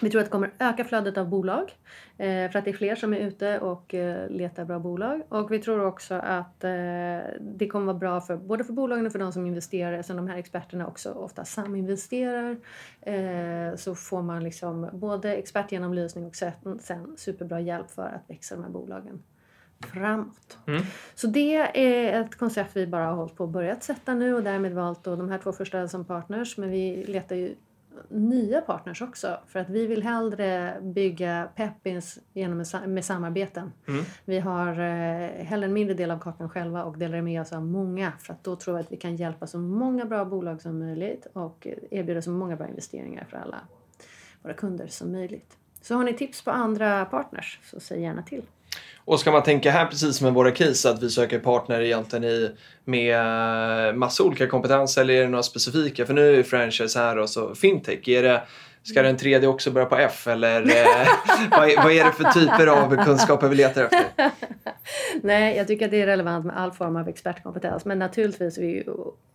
Vi 0.03 0.11
tror 0.11 0.21
att 0.21 0.27
det 0.27 0.31
kommer 0.31 0.50
öka 0.59 0.85
flödet 0.85 1.19
av 1.19 1.29
bolag 1.29 1.77
eh, 2.19 2.50
för 2.50 2.57
att 2.57 2.65
det 2.65 2.71
är 2.71 2.77
fler 2.77 2.95
som 2.95 3.15
är 3.15 3.19
ute 3.19 3.59
och 3.59 3.95
eh, 3.95 4.31
letar 4.31 4.65
bra 4.65 4.79
bolag. 4.79 5.23
Och 5.29 5.53
vi 5.53 5.59
tror 5.59 5.85
också 5.85 6.15
att 6.15 6.65
eh, 6.65 6.71
det 7.41 7.69
kommer 7.71 7.87
vara 7.87 7.99
bra 7.99 8.21
för 8.21 8.37
både 8.37 8.65
för 8.65 8.73
bolagen 8.73 9.07
och 9.07 9.12
för 9.12 9.19
de 9.19 9.33
som 9.33 9.47
investerar 9.47 9.93
eftersom 9.93 10.17
de 10.17 10.29
här 10.29 10.38
experterna 10.38 10.87
också 10.87 11.12
ofta 11.12 11.45
saminvesterar. 11.45 12.57
Eh, 13.00 13.77
så 13.77 13.95
får 13.95 14.23
man 14.23 14.45
liksom 14.45 14.88
både 14.93 15.35
expertgenomlysning 15.35 16.27
och 16.27 16.37
sen 16.81 17.15
superbra 17.17 17.61
hjälp 17.61 17.91
för 17.91 18.07
att 18.07 18.31
växa 18.31 18.55
de 18.55 18.65
här 18.65 18.71
bolagen 18.71 19.23
framåt. 19.87 20.59
Mm. 20.67 20.83
Så 21.15 21.27
det 21.27 21.55
är 21.55 22.21
ett 22.21 22.39
koncept 22.39 22.77
vi 22.77 22.87
bara 22.87 23.07
har 23.07 23.15
hållit 23.15 23.37
på 23.37 23.45
och 23.45 23.51
börjat 23.51 23.83
sätta 23.83 24.15
nu 24.15 24.35
och 24.35 24.43
därmed 24.43 24.73
valt 24.73 25.05
då 25.05 25.17
de 25.17 25.29
här 25.29 25.39
två 25.39 25.53
första 25.53 25.89
som 25.89 26.05
partners 26.05 26.57
men 26.57 26.71
vi 26.71 27.05
letar 27.05 27.37
ju 27.37 27.55
nya 28.09 28.61
partners 28.61 29.03
också 29.03 29.41
för 29.47 29.59
att 29.59 29.71
vi 29.71 29.87
vill 29.87 30.03
hellre 30.03 30.81
bygga 30.83 31.49
Peppins 31.55 32.19
genom 32.33 32.65
med 32.87 33.05
samarbeten. 33.05 33.73
Mm. 33.89 34.05
Vi 34.25 34.39
har 34.39 34.69
eh, 34.69 35.45
hellre 35.45 35.67
en 35.67 35.73
mindre 35.73 35.95
del 35.95 36.11
av 36.11 36.19
kakan 36.19 36.51
själva 36.51 36.85
och 36.85 36.99
delar 36.99 37.23
med 37.23 37.41
oss 37.41 37.53
av 37.53 37.67
många 37.67 38.13
för 38.19 38.33
att 38.33 38.45
då 38.45 38.57
tror 38.57 38.75
vi 38.75 38.81
att 38.81 38.93
vi 38.93 38.97
kan 38.97 39.17
hjälpa 39.17 39.47
så 39.47 39.59
många 39.59 40.05
bra 40.05 40.25
bolag 40.25 40.63
som 40.63 40.79
möjligt 40.79 41.27
och 41.33 41.67
erbjuda 41.91 42.23
så 42.23 42.31
många 42.31 42.57
bra 42.57 42.69
investeringar 42.69 43.27
för 43.31 43.37
alla 43.37 43.61
våra 44.43 44.55
kunder 44.55 44.87
som 44.87 45.13
möjligt. 45.13 45.57
Så 45.81 45.95
har 45.95 46.05
ni 46.05 46.15
tips 46.15 46.45
på 46.45 46.51
andra 46.51 47.05
partners 47.05 47.61
så 47.63 47.81
säg 47.81 48.01
gärna 48.01 48.23
till. 48.23 48.43
Och 49.09 49.21
ska 49.21 49.31
man 49.33 49.43
tänka 49.43 49.71
här 49.71 49.87
precis 49.87 50.17
som 50.17 50.25
med 50.25 50.35
våra 50.35 50.51
case 50.51 50.91
att 50.91 51.03
vi 51.03 51.11
söker 51.11 51.39
partner 51.39 51.81
egentligen 51.81 52.25
i, 52.25 52.51
med 52.85 53.97
massa 53.97 54.23
olika 54.23 54.47
kompetenser 54.47 55.03
eller 55.03 55.15
är 55.15 55.23
det 55.23 55.29
några 55.29 55.43
specifika? 55.43 56.07
För 56.07 56.15
nu 56.15 56.39
är 56.39 56.43
franchise 56.43 56.99
här 56.99 57.19
och 57.19 57.31
så 57.31 57.55
fintech. 57.55 58.09
Är 58.09 58.23
det, 58.23 58.43
ska 58.83 59.03
den 59.03 59.17
tredje 59.17 59.49
också 59.49 59.71
börja 59.71 59.87
på 59.87 59.97
F 59.97 60.27
eller 60.27 60.63
eh, 60.63 61.09
vad, 61.51 61.85
vad, 61.85 61.93
är 61.93 62.05
det 62.05 62.13
för 62.13 62.25
typer 62.41 62.67
av 62.67 63.05
kunskaper 63.05 63.49
vi 63.49 63.57
letar 63.57 63.85
efter? 63.85 64.05
Nej, 65.23 65.57
jag 65.57 65.67
tycker 65.67 65.85
att 65.85 65.91
det 65.91 66.03
är 66.03 66.07
relevant 66.07 66.47
med 66.47 66.57
all 66.59 66.73
form 66.73 66.97
av 66.97 67.09
expertkompetens 67.09 67.85
men 67.85 67.99
naturligtvis 67.99 68.59
är 68.59 68.63
vi 68.63 68.85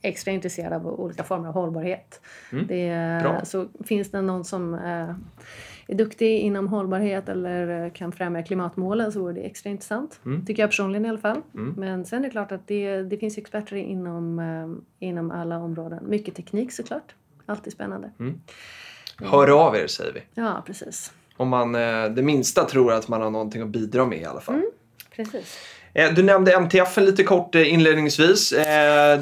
extra 0.01 0.31
intresserade 0.31 0.75
av 0.75 0.87
olika 0.87 1.23
former 1.23 1.47
av 1.47 1.53
hållbarhet. 1.53 2.21
Mm. 2.51 2.67
Det, 2.67 3.41
så 3.43 3.67
finns 3.85 4.11
det 4.11 4.21
någon 4.21 4.45
som 4.45 4.73
eh, 4.73 5.15
är 5.87 5.95
duktig 5.95 6.39
inom 6.39 6.67
hållbarhet 6.67 7.29
eller 7.29 7.89
kan 7.89 8.11
främja 8.11 8.43
klimatmålen 8.43 9.11
så 9.11 9.19
vore 9.19 9.33
det 9.33 9.41
extra 9.41 9.69
intressant. 9.69 10.19
Mm. 10.25 10.45
Tycker 10.45 10.63
jag 10.63 10.69
personligen 10.69 11.05
i 11.05 11.09
alla 11.09 11.17
fall. 11.17 11.41
Mm. 11.53 11.73
Men 11.77 12.05
sen 12.05 12.19
är 12.19 12.23
det 12.23 12.29
klart 12.29 12.51
att 12.51 12.67
det, 12.67 13.01
det 13.01 13.17
finns 13.17 13.37
experter 13.37 13.75
inom, 13.75 14.39
eh, 14.39 15.07
inom 15.07 15.31
alla 15.31 15.57
områden. 15.57 16.09
Mycket 16.09 16.35
teknik 16.35 16.71
såklart. 16.71 17.15
Alltid 17.45 17.73
spännande. 17.73 18.11
Mm. 18.19 18.41
Hör 19.21 19.67
av 19.67 19.75
er 19.75 19.87
säger 19.87 20.13
vi. 20.13 20.21
Ja, 20.33 20.63
precis. 20.65 21.11
Om 21.37 21.49
man 21.49 21.75
eh, 21.75 22.05
det 22.05 22.21
minsta 22.21 22.65
tror 22.65 22.93
att 22.93 23.07
man 23.07 23.21
har 23.21 23.29
någonting 23.29 23.61
att 23.61 23.69
bidra 23.69 24.05
med 24.05 24.21
i 24.21 24.25
alla 24.25 24.41
fall. 24.41 24.55
Mm, 24.55 24.69
precis. 25.15 25.57
Eh, 25.93 26.13
du 26.13 26.23
nämnde 26.23 26.53
MTF 26.53 26.97
lite 26.97 27.23
kort 27.23 27.55
inledningsvis. 27.55 28.49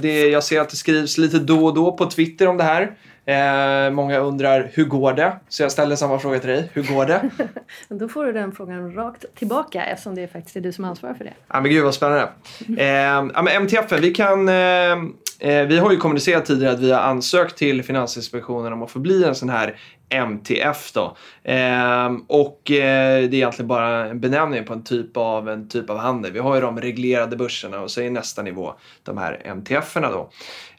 Det, 0.01 0.30
jag 0.30 0.44
ser 0.44 0.62
att 0.62 0.70
det 0.70 0.75
skrivs 0.75 1.18
lite 1.18 1.39
då 1.39 1.65
och 1.65 1.74
då 1.74 1.98
på 1.98 2.06
Twitter 2.06 2.48
om 2.48 2.58
det 2.58 2.63
här. 2.63 2.98
Eh, 3.25 3.92
många 3.92 4.18
undrar 4.18 4.72
hur 4.74 4.86
går 4.86 5.13
det? 5.13 5.36
Så 5.50 5.63
jag 5.63 5.72
ställer 5.72 5.96
samma 5.96 6.20
fråga 6.20 6.40
till 6.40 6.50
dig. 6.50 6.70
Hur 6.74 6.84
går 6.84 7.06
det? 7.06 7.30
Då 7.90 8.10
får 8.10 8.25
du 8.25 8.32
den 8.32 8.51
frågan 8.51 8.94
rakt 8.94 9.25
tillbaka 9.36 9.84
eftersom 9.86 10.16
det 10.16 10.28
faktiskt 10.28 10.56
är 10.56 10.62
du 10.62 10.72
som 10.72 10.86
ansvarar 10.86 11.13
för 11.13 11.24
det. 11.24 11.34
Ja 11.48 11.62
men 11.62 11.72
gud 11.72 11.84
vad 11.84 11.94
spännande. 11.94 12.30
Eh, 12.78 12.86
ja, 12.86 13.42
men 13.42 13.48
MTF, 13.48 13.92
vi 13.92 14.13
kan 14.13 14.50
eh, 14.50 14.56
eh, 15.40 15.68
vi 15.68 15.78
har 15.78 15.92
ju 15.92 15.98
kommunicerat 15.98 16.46
tidigare 16.46 16.74
att 16.74 16.80
vi 16.80 16.92
har 16.92 17.00
ansökt 17.00 17.58
till 17.58 17.84
Finansinspektionen 17.84 18.74
om 18.74 18.84
att 18.84 18.92
få 18.92 19.00
bli 19.00 19.24
en 19.24 19.36
sån 19.36 19.50
här 19.50 19.75
MTF 20.12 20.91
då. 20.94 21.15
Ehm, 21.44 22.25
och 22.27 22.72
eh, 22.72 23.20
det 23.20 23.25
är 23.25 23.34
egentligen 23.34 23.68
bara 23.68 24.06
en 24.06 24.20
benämning 24.20 24.65
på 24.65 24.74
en 24.74 24.84
typ 24.84 25.18
av, 25.18 25.50
en 25.50 25.68
typ 25.68 25.89
av 25.89 25.98
handel. 25.98 26.32
Vi 26.32 26.39
har 26.39 26.56
ju 26.56 26.62
de 26.62 26.82
reglerade 26.82 27.36
börserna 27.36 27.80
och 27.80 27.91
så 27.91 28.01
är 28.01 28.10
nästa 28.10 28.41
nivå 28.41 28.74
de 29.03 29.18
här 29.18 29.41
MTF-erna 29.46 30.10
då. 30.10 30.30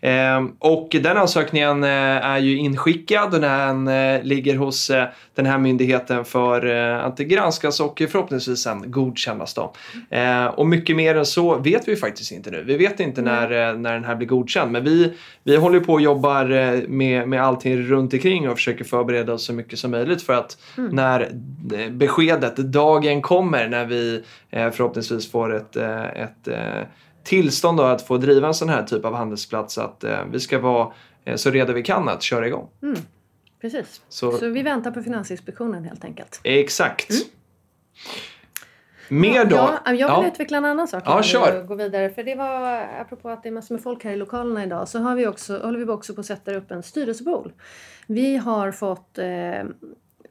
Ehm, 0.00 0.52
och 0.58 0.88
den 1.02 1.16
ansökningen 1.16 1.84
eh, 1.84 1.90
är 2.26 2.38
ju 2.38 2.56
inskickad 2.56 3.34
och 3.34 3.40
den 3.40 3.88
eh, 3.88 4.22
ligger 4.22 4.56
hos 4.56 4.90
den 5.34 5.46
här 5.46 5.58
myndigheten 5.58 6.24
för 6.24 6.66
att 6.94 7.18
granskas 7.18 7.80
och 7.80 8.02
förhoppningsvis 8.10 8.62
sen 8.62 8.90
godkännas 8.90 9.54
då. 9.54 9.72
Ehm, 10.10 10.48
och 10.48 10.66
mycket 10.66 10.96
mer 10.96 11.14
än 11.14 11.26
så 11.26 11.58
vet 11.58 11.88
vi 11.88 11.96
faktiskt 11.96 12.32
inte 12.32 12.50
nu. 12.50 12.62
Vi 12.62 12.76
vet 12.76 13.00
inte 13.00 13.22
när, 13.22 13.74
när 13.74 13.92
den 13.92 14.04
här 14.04 14.16
blir 14.16 14.28
godkänd 14.28 14.72
men 14.72 14.84
vi, 14.84 15.12
vi 15.44 15.56
håller 15.56 15.80
på 15.80 15.92
och 15.92 16.00
jobbar 16.00 16.44
med, 16.88 17.28
med 17.28 17.42
allting 17.42 17.82
runt 17.82 18.12
omkring 18.12 18.48
och 18.48 18.56
försöker 18.56 18.84
förbereda 18.84 19.21
oss 19.28 19.44
så 19.44 19.52
mycket 19.52 19.78
som 19.78 19.90
möjligt 19.90 20.22
för 20.22 20.32
att 20.32 20.58
mm. 20.78 20.96
när 20.96 21.30
beskedet, 21.90 22.56
dagen 22.56 23.22
kommer 23.22 23.68
när 23.68 23.86
vi 23.86 24.24
förhoppningsvis 24.50 25.30
får 25.30 25.54
ett, 25.54 25.76
ett 25.76 26.48
tillstånd 27.24 27.78
då 27.78 27.82
att 27.82 28.02
få 28.02 28.16
driva 28.16 28.46
en 28.48 28.54
sån 28.54 28.68
här 28.68 28.82
typ 28.82 29.04
av 29.04 29.14
handelsplats 29.14 29.78
att 29.78 30.04
eh, 30.04 30.24
vi 30.32 30.40
ska 30.40 30.58
vara 30.58 30.92
eh, 31.24 31.36
så 31.36 31.50
redo 31.50 31.72
vi 31.72 31.82
kan 31.82 32.08
att 32.08 32.22
köra 32.22 32.46
igång. 32.46 32.68
Mm. 32.82 32.98
Precis, 33.60 34.00
så, 34.08 34.32
så, 34.32 34.48
vi 34.48 34.62
väntar 34.62 34.90
på 34.90 35.02
Finansinspektionen 35.02 35.84
helt 35.84 36.04
enkelt. 36.04 36.40
Exakt. 36.44 37.10
Mm. 37.10 37.22
Mer 39.12 39.44
då? 39.44 39.56
Ja, 39.56 39.80
jag 39.84 39.92
vill 39.92 40.00
ja. 40.00 40.26
utveckla 40.26 40.58
en 40.58 40.64
annan 40.64 40.88
sak. 40.88 41.02
Ja, 41.06 41.22
kör. 41.22 41.62
Gå 41.62 41.74
vidare. 41.74 42.10
För 42.10 42.22
det 42.22 42.34
var, 42.34 42.88
apropå 43.00 43.28
att 43.28 43.42
det 43.42 43.48
är 43.48 43.50
massor 43.50 43.74
med 43.74 43.82
folk 43.82 44.04
här 44.04 44.12
i 44.12 44.16
lokalerna 44.16 44.64
idag, 44.64 44.88
så 44.88 44.98
har 44.98 45.14
vi 45.14 45.26
också, 45.26 45.58
håller 45.58 45.78
vi 45.78 45.84
också 45.84 46.14
på 46.14 46.20
att 46.20 46.26
sätta 46.26 46.54
upp 46.54 46.70
en 46.70 46.82
styrelsepool. 46.82 47.52
Vi 48.06 48.36
har 48.36 48.72
fått 48.72 49.18
eh, 49.18 49.62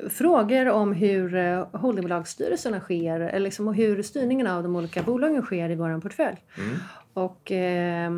frågor 0.10 0.70
om 0.70 0.94
hur 0.94 1.36
eh, 1.36 1.68
holdingbolagsstyrelserna 1.74 2.80
sker 2.80 3.40
liksom, 3.40 3.68
och 3.68 3.76
hur 3.76 4.04
styrningen 4.04 4.48
av 4.48 4.64
de 4.64 4.76
olika 4.76 5.04
bolagen 5.04 5.42
sker 5.42 5.70
i 5.70 5.76
vår 5.76 6.02
portfölj. 6.02 6.38
Mm. 6.58 6.78
Och, 7.14 7.52
eh, 7.52 8.12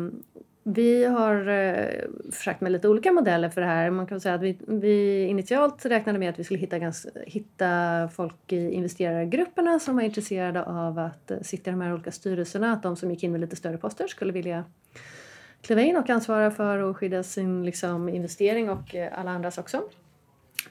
vi 0.66 1.04
har 1.04 1.48
eh, 1.48 2.04
försökt 2.32 2.60
med 2.60 2.72
lite 2.72 2.88
olika 2.88 3.12
modeller 3.12 3.48
för 3.48 3.60
det 3.60 3.66
här. 3.66 3.90
Man 3.90 4.06
kan 4.06 4.20
säga 4.20 4.34
att 4.34 4.42
vi, 4.42 4.58
vi 4.66 5.24
initialt 5.26 5.86
räknade 5.86 6.18
med 6.18 6.30
att 6.30 6.38
vi 6.38 6.44
skulle 6.44 6.60
hitta, 6.60 6.78
ganska, 6.78 7.08
hitta 7.26 8.08
folk 8.14 8.52
i 8.52 8.72
investerargrupperna 8.72 9.78
som 9.78 9.96
var 9.96 10.02
intresserade 10.02 10.62
av 10.62 10.98
att 10.98 11.30
eh, 11.30 11.40
sitta 11.42 11.70
i 11.70 11.72
de 11.72 11.80
här 11.80 11.94
olika 11.94 12.12
styrelserna. 12.12 12.72
Att 12.72 12.82
de 12.82 12.96
som 12.96 13.10
gick 13.10 13.22
in 13.22 13.32
med 13.32 13.40
lite 13.40 13.56
större 13.56 13.78
poster 13.78 14.06
skulle 14.06 14.32
vilja 14.32 14.64
kliva 15.62 15.82
in 15.82 15.96
och 15.96 16.10
ansvara 16.10 16.50
för 16.50 16.90
att 16.90 16.96
skydda 16.96 17.22
sin 17.22 17.64
liksom, 17.64 18.08
investering 18.08 18.70
och 18.70 18.94
eh, 18.94 19.18
alla 19.18 19.30
andras 19.30 19.58
också. 19.58 19.82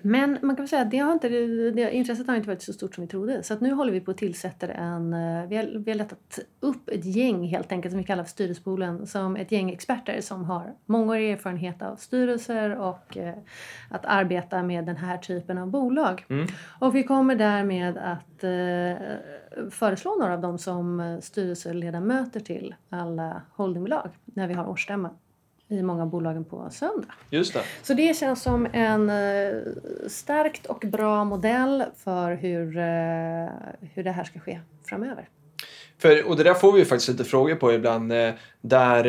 Men 0.05 0.37
man 0.41 0.55
kan 0.55 0.67
säga 0.67 0.81
att 0.81 0.91
det 0.91 0.97
har 0.97 1.13
inte, 1.13 1.29
det, 1.29 1.91
intresset 1.91 2.27
har 2.27 2.35
inte 2.35 2.47
varit 2.47 2.61
så 2.61 2.73
stort 2.73 2.95
som 2.95 3.01
vi 3.01 3.07
trodde. 3.07 3.43
Så 3.43 3.53
att 3.53 3.61
nu 3.61 3.71
håller 3.73 3.91
vi 3.91 4.01
på 4.01 4.11
att 4.11 4.17
tillsätta 4.17 4.67
en... 4.67 5.13
Eh, 5.13 5.47
vi 5.47 5.55
har, 5.57 5.83
vi 5.85 5.91
har 5.91 5.97
letat 5.97 6.39
upp 6.59 6.89
ett 6.89 7.05
gäng 7.05 7.47
helt 7.47 7.71
enkelt 7.71 7.91
som 7.91 7.97
vi 7.97 8.03
kallar 8.03 8.23
för 8.23 8.31
styrelsepoolen. 8.31 9.07
Som 9.07 9.35
ett 9.35 9.51
gäng 9.51 9.71
experter 9.71 10.21
som 10.21 10.45
har 10.45 10.73
mångårig 10.85 11.31
erfarenhet 11.31 11.81
av 11.81 11.95
styrelser 11.95 12.79
och 12.79 13.17
eh, 13.17 13.35
att 13.89 14.05
arbeta 14.05 14.63
med 14.63 14.85
den 14.85 14.97
här 14.97 15.17
typen 15.17 15.57
av 15.57 15.67
bolag. 15.67 16.25
Mm. 16.29 16.47
Och 16.79 16.95
vi 16.95 17.03
kommer 17.03 17.35
därmed 17.35 17.97
att 17.97 18.43
eh, 18.43 19.69
föreslå 19.69 20.15
några 20.19 20.33
av 20.33 20.41
dem 20.41 20.57
som 20.57 21.17
styrelseledamöter 21.21 22.39
till 22.39 22.75
alla 22.89 23.41
holdingbolag 23.51 24.09
när 24.25 24.47
vi 24.47 24.53
har 24.53 24.69
årsstämma 24.69 25.09
i 25.69 25.81
många 25.83 26.01
av 26.03 26.09
bolagen 26.09 26.45
på 26.45 26.67
söndag. 26.71 27.07
Just 27.29 27.53
det. 27.53 27.61
Så 27.83 27.93
det 27.93 28.17
känns 28.17 28.41
som 28.43 28.67
en 28.73 29.09
eh, 29.09 29.61
starkt 30.07 30.65
och 30.65 30.83
bra 30.87 31.23
modell 31.23 31.83
för 32.03 32.31
hur, 32.35 32.77
eh, 32.77 33.49
hur 33.93 34.03
det 34.03 34.11
här 34.11 34.23
ska 34.23 34.39
ske 34.39 34.59
framöver. 34.85 35.29
För, 35.97 36.27
och 36.29 36.37
det 36.37 36.43
där 36.43 36.53
får 36.53 36.71
vi 36.71 36.79
ju 36.79 36.85
faktiskt 36.85 37.09
lite 37.09 37.23
frågor 37.23 37.55
på 37.55 37.73
ibland. 37.73 38.11
eh, 38.11 38.29
Där, 38.61 39.03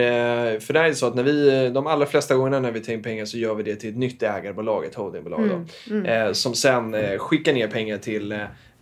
för 0.61 0.73
det 0.75 0.80
är 0.80 0.87
ju 0.87 0.94
så 0.94 1.06
att 1.06 1.14
när 1.14 1.23
vi, 1.23 1.70
de 1.75 1.87
allra 1.87 2.06
flesta 2.06 2.34
gångerna 2.37 2.61
när 2.61 2.73
vi 2.73 2.80
tar 2.80 2.92
in 2.92 3.02
pengar 3.02 3.25
så 3.25 3.38
gör 3.38 3.54
vi 3.54 3.62
det 3.62 3.76
till 3.76 3.90
ett 3.90 3.96
nytt 3.96 4.23
ägarbolag, 4.23 4.84
ett 4.84 4.94
holdingbolag. 4.94 5.66
Då, 5.87 5.96
eh, 6.04 6.32
som 6.32 6.54
sen 6.54 7.18
skickar 7.18 7.52
ner 7.52 7.68
pengar 7.68 7.99
till 7.99 8.32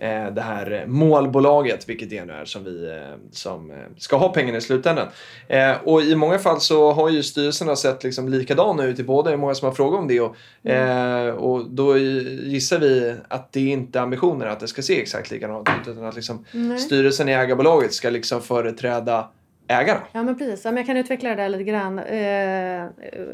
det 0.09 0.41
här 0.41 0.85
målbolaget, 0.87 1.89
vilket 1.89 2.11
det 2.11 2.25
nu 2.25 2.33
är 2.33 2.45
som 2.45 2.65
vi 2.65 2.91
eh, 2.91 3.19
som 3.31 3.71
eh, 3.71 3.77
ska 3.97 4.17
ha 4.17 4.29
pengarna 4.29 4.59
i 4.59 4.61
slutändan. 4.61 5.09
Eh, 5.49 5.73
och 5.85 6.03
i 6.03 6.15
många 6.15 6.39
fall 6.39 6.61
så 6.61 6.93
har 6.93 7.09
ju 7.09 7.23
styrelserna 7.23 7.77
sett 7.77 8.05
liksom 8.05 8.29
likadana 8.29 8.85
ut 8.85 8.99
i 8.99 9.03
båda. 9.03 9.31
Det 9.31 9.35
är 9.35 9.39
många 9.39 9.55
som 9.55 9.67
har 9.67 9.75
frågat 9.75 10.01
om 10.01 10.09
det. 10.09 10.21
Och, 10.21 10.37
eh, 10.71 11.35
och 11.35 11.71
då 11.71 11.99
gissar 11.99 12.79
vi 12.79 13.15
att 13.29 13.53
det 13.53 13.61
inte 13.61 13.99
är 13.99 14.03
ambitionen 14.03 14.49
att 14.49 14.61
det 14.61 14.69
ska 14.69 14.83
se 14.83 15.03
exakt 15.03 15.31
likadant 15.31 15.69
ut. 15.69 15.89
Utan 15.89 16.05
att 16.05 16.17
liksom 16.17 16.45
Nej. 16.53 16.79
styrelsen 16.79 17.29
i 17.29 17.33
ägarbolaget 17.33 17.95
ska 17.95 18.11
liksom 18.11 18.43
företräda 18.43 19.29
ägarna. 19.73 20.01
Ja, 20.13 20.23
men 20.23 20.39
precis. 20.39 20.65
Men 20.65 20.77
jag 20.77 20.87
kan 20.87 20.97
utveckla 20.97 21.29
det 21.31 21.37
där 21.37 21.49
lite 21.49 21.65
grann 21.65 21.99
eh, 21.99 22.87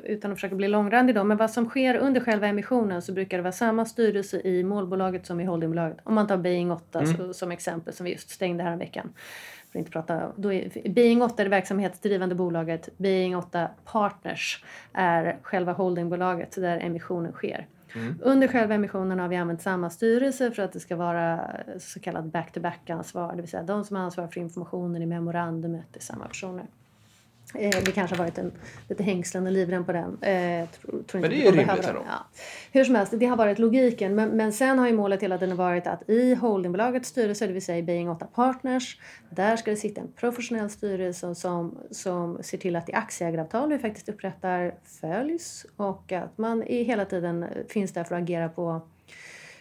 utan 0.04 0.32
att 0.32 0.36
försöka 0.36 0.54
bli 0.54 0.68
långrandig. 0.68 1.14
Då. 1.14 1.24
Men 1.24 1.36
vad 1.36 1.50
som 1.50 1.68
sker 1.68 1.96
under 1.96 2.20
själva 2.20 2.46
emissionen 2.46 3.02
så 3.02 3.12
brukar 3.12 3.36
det 3.36 3.42
vara 3.42 3.52
samma 3.52 3.84
styrelse 3.84 4.40
i 4.44 4.64
målbolaget 4.64 5.26
som 5.26 5.40
i 5.40 5.44
holdingbolaget. 5.44 5.98
Om 6.04 6.14
man 6.14 6.26
tar 6.26 6.36
Being 6.36 6.72
8 6.72 7.06
så, 7.06 7.34
som 7.34 7.52
exempel 7.52 7.94
som 7.94 8.04
vi 8.04 8.12
just 8.12 8.30
stängde 8.30 8.64
här 8.64 8.72
en 8.72 8.78
veckan. 8.78 9.12
För 9.72 9.78
inte 9.78 9.90
prata, 9.90 10.32
då 10.36 10.52
är, 10.52 10.88
Being 10.88 11.22
8 11.22 11.42
är 11.42 11.44
det 11.44 11.50
verksamhetsdrivande 11.50 12.34
bolaget. 12.34 12.88
Being 12.96 13.36
8 13.36 13.68
Partners 13.84 14.64
är 14.92 15.36
själva 15.42 15.72
holdingbolaget 15.72 16.56
där 16.56 16.78
emissionen 16.78 17.32
sker. 17.32 17.66
Mm. 17.94 18.14
Under 18.22 18.48
själva 18.48 18.74
emissionen 18.74 19.18
har 19.18 19.28
vi 19.28 19.36
använt 19.36 19.62
samma 19.62 19.90
styrelse 19.90 20.50
för 20.50 20.62
att 20.62 20.72
det 20.72 20.80
ska 20.80 20.96
vara 20.96 21.50
så 21.78 22.00
kallat 22.00 22.24
back-to-back-ansvar. 22.24 23.36
Det 23.36 23.42
vill 23.42 23.50
säga 23.50 23.62
de 23.62 23.84
som 23.84 23.96
ansvarar 23.96 24.28
för 24.28 24.40
informationen 24.40 25.02
i 25.02 25.06
memorandumet 25.06 25.96
är 25.96 26.00
samma 26.00 26.28
personer. 26.28 26.66
Eh, 27.54 27.70
det 27.84 27.92
kanske 27.92 28.16
har 28.16 28.24
varit 28.24 28.38
en, 28.38 28.52
lite 28.88 29.02
hängslen 29.02 29.46
och 29.46 29.52
livrem 29.52 29.84
på 29.84 29.92
den. 29.92 30.22
Eh, 30.22 30.68
tror, 30.68 31.02
tror 31.02 31.20
Men 31.20 31.30
det 31.30 31.46
är 31.46 31.52
rimligt 31.52 31.84
ändå. 31.84 32.02
Ja. 32.06 32.26
Hur 32.72 32.84
som 32.84 32.94
helst, 32.94 33.12
det 33.16 33.26
har 33.26 33.36
varit 33.36 33.58
logiken. 33.58 34.14
Men, 34.14 34.28
men 34.28 34.52
sen 34.52 34.78
har 34.78 34.86
ju 34.86 34.92
målet 34.92 35.22
hela 35.22 35.38
tiden 35.38 35.56
varit 35.56 35.86
att 35.86 36.08
i 36.10 36.34
holdingbolagets 36.34 37.08
styrelse, 37.08 37.46
det 37.46 37.52
vill 37.52 37.64
säga 37.64 37.78
i 37.78 37.82
Being 37.82 38.10
8 38.10 38.26
Partners, 38.26 39.00
där 39.30 39.56
ska 39.56 39.70
det 39.70 39.76
sitta 39.76 40.00
en 40.00 40.12
professionell 40.12 40.70
styrelse 40.70 41.34
som, 41.34 41.78
som 41.90 42.38
ser 42.42 42.58
till 42.58 42.76
att 42.76 42.86
det 42.86 42.92
aktieägaravtal 42.92 43.68
vi 43.68 43.78
faktiskt 43.78 44.08
upprättar 44.08 44.74
följs 45.00 45.66
och 45.76 46.12
att 46.12 46.38
man 46.38 46.62
i 46.62 46.82
hela 46.82 47.04
tiden 47.04 47.46
finns 47.68 47.92
där 47.92 48.04
för 48.04 48.14
att 48.14 48.22
agera 48.22 48.48
på, 48.48 48.80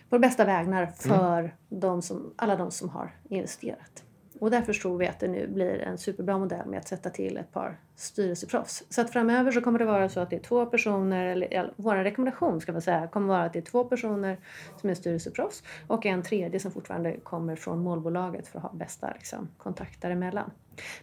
på 0.10 0.20
bästa 0.20 0.46
vägnar 0.46 0.86
för 0.86 1.56
de 1.70 2.02
som, 2.02 2.34
alla 2.36 2.56
de 2.56 2.72
som 2.72 2.90
har 2.90 3.12
investerat. 3.30 4.04
Och 4.40 4.52
därför 4.52 4.74
tror 4.74 4.98
vi 4.98 5.08
att 5.08 5.20
det 5.20 5.28
nu 5.28 5.48
blir 5.48 5.80
en 5.80 5.98
superbra 5.98 6.38
modell 6.38 6.68
med 6.68 6.80
att 6.80 6.88
sätta 6.88 7.10
till 7.10 7.38
ett 7.38 7.52
par 7.52 7.80
styrelseproffs. 7.96 8.84
Så 8.90 9.02
att 9.02 9.10
framöver 9.10 9.52
så 9.52 9.62
kommer 9.62 9.80
det 9.80 9.86
vara 9.86 10.10
så 10.10 10.20
att 10.20 10.30
det 10.30 10.36
är 10.36 10.40
två 10.40 10.66
personer, 10.66 11.26
eller 11.26 11.74
vår 11.76 11.96
rekommendation 11.96 12.62
ska 12.62 12.72
man 12.72 12.82
säga, 12.82 13.08
kommer 13.08 13.28
vara 13.28 13.44
att 13.44 13.54
det 13.54 13.60
är 13.60 13.64
två 13.64 13.84
personer 13.84 14.38
som 14.82 14.90
är 14.90 14.94
styrelseproffs 14.94 15.64
och 15.88 16.06
en 16.06 16.24
tredje 16.24 16.60
som 16.60 16.72
fortfarande 16.72 17.18
kommer 17.24 17.56
från 17.56 17.80
målbolaget 17.80 18.48
för 18.48 18.58
att 18.60 18.64
ha 18.64 18.74
bästa 18.74 19.14
liksom, 19.14 19.48
kontakt 19.58 20.02
däremellan. 20.02 20.52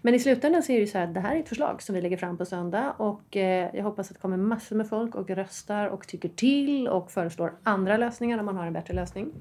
Men 0.02 0.14
i 0.14 0.18
slutändan 0.18 0.62
så 0.62 0.72
är 0.72 0.76
det 0.76 0.80
ju 0.80 0.86
så 0.86 0.98
här 0.98 1.06
att 1.06 1.14
det 1.14 1.20
här 1.20 1.36
är 1.36 1.40
ett 1.40 1.48
förslag 1.48 1.82
som 1.82 1.94
vi 1.94 2.00
lägger 2.00 2.16
fram 2.16 2.38
på 2.38 2.44
söndag 2.44 2.94
och 2.98 3.36
eh, 3.36 3.70
jag 3.74 3.84
hoppas 3.84 4.10
att 4.10 4.16
det 4.16 4.20
kommer 4.20 4.36
massor 4.36 4.76
med 4.76 4.88
folk 4.88 5.14
och 5.14 5.30
röstar 5.30 5.86
och 5.86 6.06
tycker 6.06 6.28
till 6.28 6.88
och 6.88 7.10
föreslår 7.10 7.52
andra 7.62 7.96
lösningar 7.96 8.38
om 8.38 8.46
man 8.46 8.56
har 8.56 8.66
en 8.66 8.72
bättre 8.72 8.94
lösning. 8.94 9.32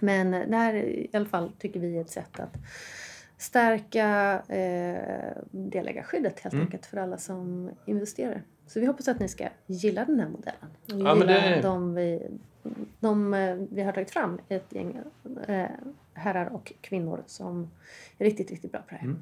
Men 0.00 0.34
eh, 0.34 0.48
det 0.48 0.56
här 0.56 0.74
i 0.74 1.10
alla 1.12 1.26
fall 1.26 1.52
tycker 1.58 1.80
vi 1.80 1.96
är 1.96 2.00
ett 2.00 2.10
sätt 2.10 2.40
att 2.40 2.56
stärka 3.40 4.38
eh, 4.48 5.32
delägarskyddet 5.50 6.40
helt 6.40 6.54
enkelt 6.54 6.86
för 6.86 6.96
alla 6.96 7.18
som 7.18 7.70
investerar. 7.86 8.42
Så 8.66 8.80
vi 8.80 8.86
hoppas 8.86 9.08
att 9.08 9.18
ni 9.20 9.28
ska 9.28 9.48
gilla 9.66 10.04
den 10.04 10.20
här 10.20 10.28
modellen. 10.28 10.70
Och 10.84 10.90
Ja, 11.08 11.14
men 11.14 11.28
gilla 11.28 11.40
det- 11.56 11.60
de, 11.62 11.94
vi, 11.94 12.28
de 13.00 13.34
eh, 13.34 13.54
vi 13.70 13.82
har 13.82 13.92
tagit 13.92 14.10
fram, 14.10 14.38
ett 14.48 14.72
gäng 14.72 15.00
eh, 15.46 15.66
herrar 16.14 16.46
och 16.46 16.72
kvinnor 16.80 17.22
som 17.26 17.70
är 18.18 18.24
riktigt, 18.24 18.50
riktigt 18.50 18.72
bra 18.72 18.80
på 18.80 18.86
det 18.90 18.96
här. 18.96 19.14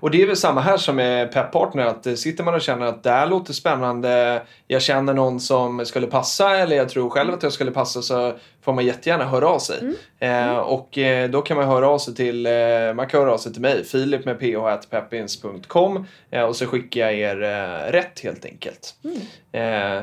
Och 0.00 0.10
det 0.10 0.22
är 0.22 0.26
väl 0.26 0.36
samma 0.36 0.60
här 0.60 0.76
som 0.76 0.96
med 0.96 1.32
Pep-partner. 1.32 1.86
Att 1.86 2.06
eh, 2.06 2.14
sitter 2.14 2.44
man 2.44 2.54
och 2.54 2.60
känner 2.60 2.86
att 2.86 3.02
det 3.02 3.10
här 3.10 3.26
låter 3.26 3.52
spännande. 3.52 4.42
Jag 4.66 4.82
känner 4.82 5.14
någon 5.14 5.40
som 5.40 5.86
skulle 5.86 6.06
passa 6.06 6.56
eller 6.56 6.76
jag 6.76 6.88
tror 6.88 7.10
själv 7.10 7.34
att 7.34 7.42
jag 7.42 7.52
skulle 7.52 7.70
passa 7.70 8.02
så 8.02 8.32
får 8.62 8.72
man 8.72 8.86
jättegärna 8.86 9.24
höra 9.24 9.48
av 9.48 9.58
sig. 9.58 9.76
Eh, 10.18 10.56
och 10.56 10.98
eh, 10.98 11.30
då 11.30 11.42
kan 11.42 11.56
man 11.56 11.66
höra 11.66 11.88
av 11.88 11.98
sig 11.98 12.14
till, 12.14 12.46
eh, 12.46 12.52
man 12.94 13.08
kan 13.08 13.20
höra 13.20 13.32
av 13.32 13.38
sig 13.38 13.52
till 13.52 13.62
mig, 13.62 13.84
Filip 13.84 14.24
med 14.24 14.38
ph.peppins.com 14.40 16.06
eh, 16.30 16.42
och 16.42 16.56
så 16.56 16.66
skickar 16.66 17.00
jag 17.00 17.14
er 17.14 17.42
eh, 17.42 17.92
rätt 17.92 18.20
helt 18.20 18.44
enkelt. 18.44 18.94
Eh, 19.52 19.62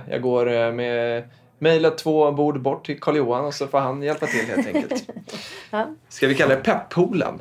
jag 0.10 0.22
går 0.22 0.72
med 0.72 1.24
mejlet 1.60 1.98
två 1.98 2.32
bord 2.32 2.62
bort 2.62 2.86
till 2.86 3.00
Karl-Johan 3.00 3.46
och 3.46 3.54
så 3.54 3.68
får 3.68 3.80
han 3.80 4.04
hjälpa 4.04 4.26
till 4.28 4.46
helt 4.46 4.68
enkelt. 4.68 5.10
Ja. 5.72 5.88
Ska 6.10 6.28
vi 6.28 6.36
kalla 6.36 6.56
det 6.56 6.62
peppoolen? 6.62 7.40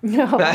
Ja, 0.00 0.28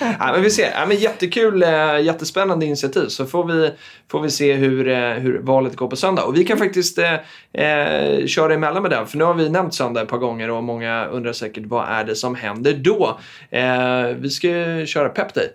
ja, 0.18 0.32
men 0.32 0.42
vi 0.42 0.50
ser. 0.50 0.70
Ja, 0.74 0.86
men 0.86 0.96
jättekul, 0.96 1.62
eh, 1.62 2.00
jättespännande 2.00 2.66
initiativ. 2.66 3.08
Så 3.08 3.26
får 3.26 3.44
vi, 3.44 3.70
får 4.10 4.20
vi 4.20 4.30
se 4.30 4.52
hur, 4.52 4.88
eh, 4.88 5.10
hur 5.10 5.38
valet 5.38 5.76
går 5.76 5.88
på 5.88 5.96
söndag. 5.96 6.24
Och 6.24 6.36
vi 6.36 6.44
kan 6.44 6.58
faktiskt 6.58 6.98
eh, 6.98 7.14
eh, 7.52 8.26
köra 8.26 8.54
emellan 8.54 8.82
med 8.82 8.90
den. 8.90 9.06
För 9.06 9.18
nu 9.18 9.24
har 9.24 9.34
vi 9.34 9.48
nämnt 9.48 9.74
söndag 9.74 10.02
ett 10.02 10.08
par 10.08 10.18
gånger 10.18 10.50
och 10.50 10.64
många 10.64 11.06
undrar 11.06 11.32
säkert 11.32 11.66
vad 11.66 11.88
är 11.88 12.04
det 12.04 12.14
som 12.14 12.34
händer 12.34 12.72
då? 12.72 13.18
Eh, 13.50 14.06
vi 14.18 14.30
ska 14.30 14.48
köra 14.86 15.08
Pep 15.08 15.34
Day. 15.34 15.48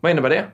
Vad 0.00 0.12
innebär 0.12 0.30
det? 0.30 0.44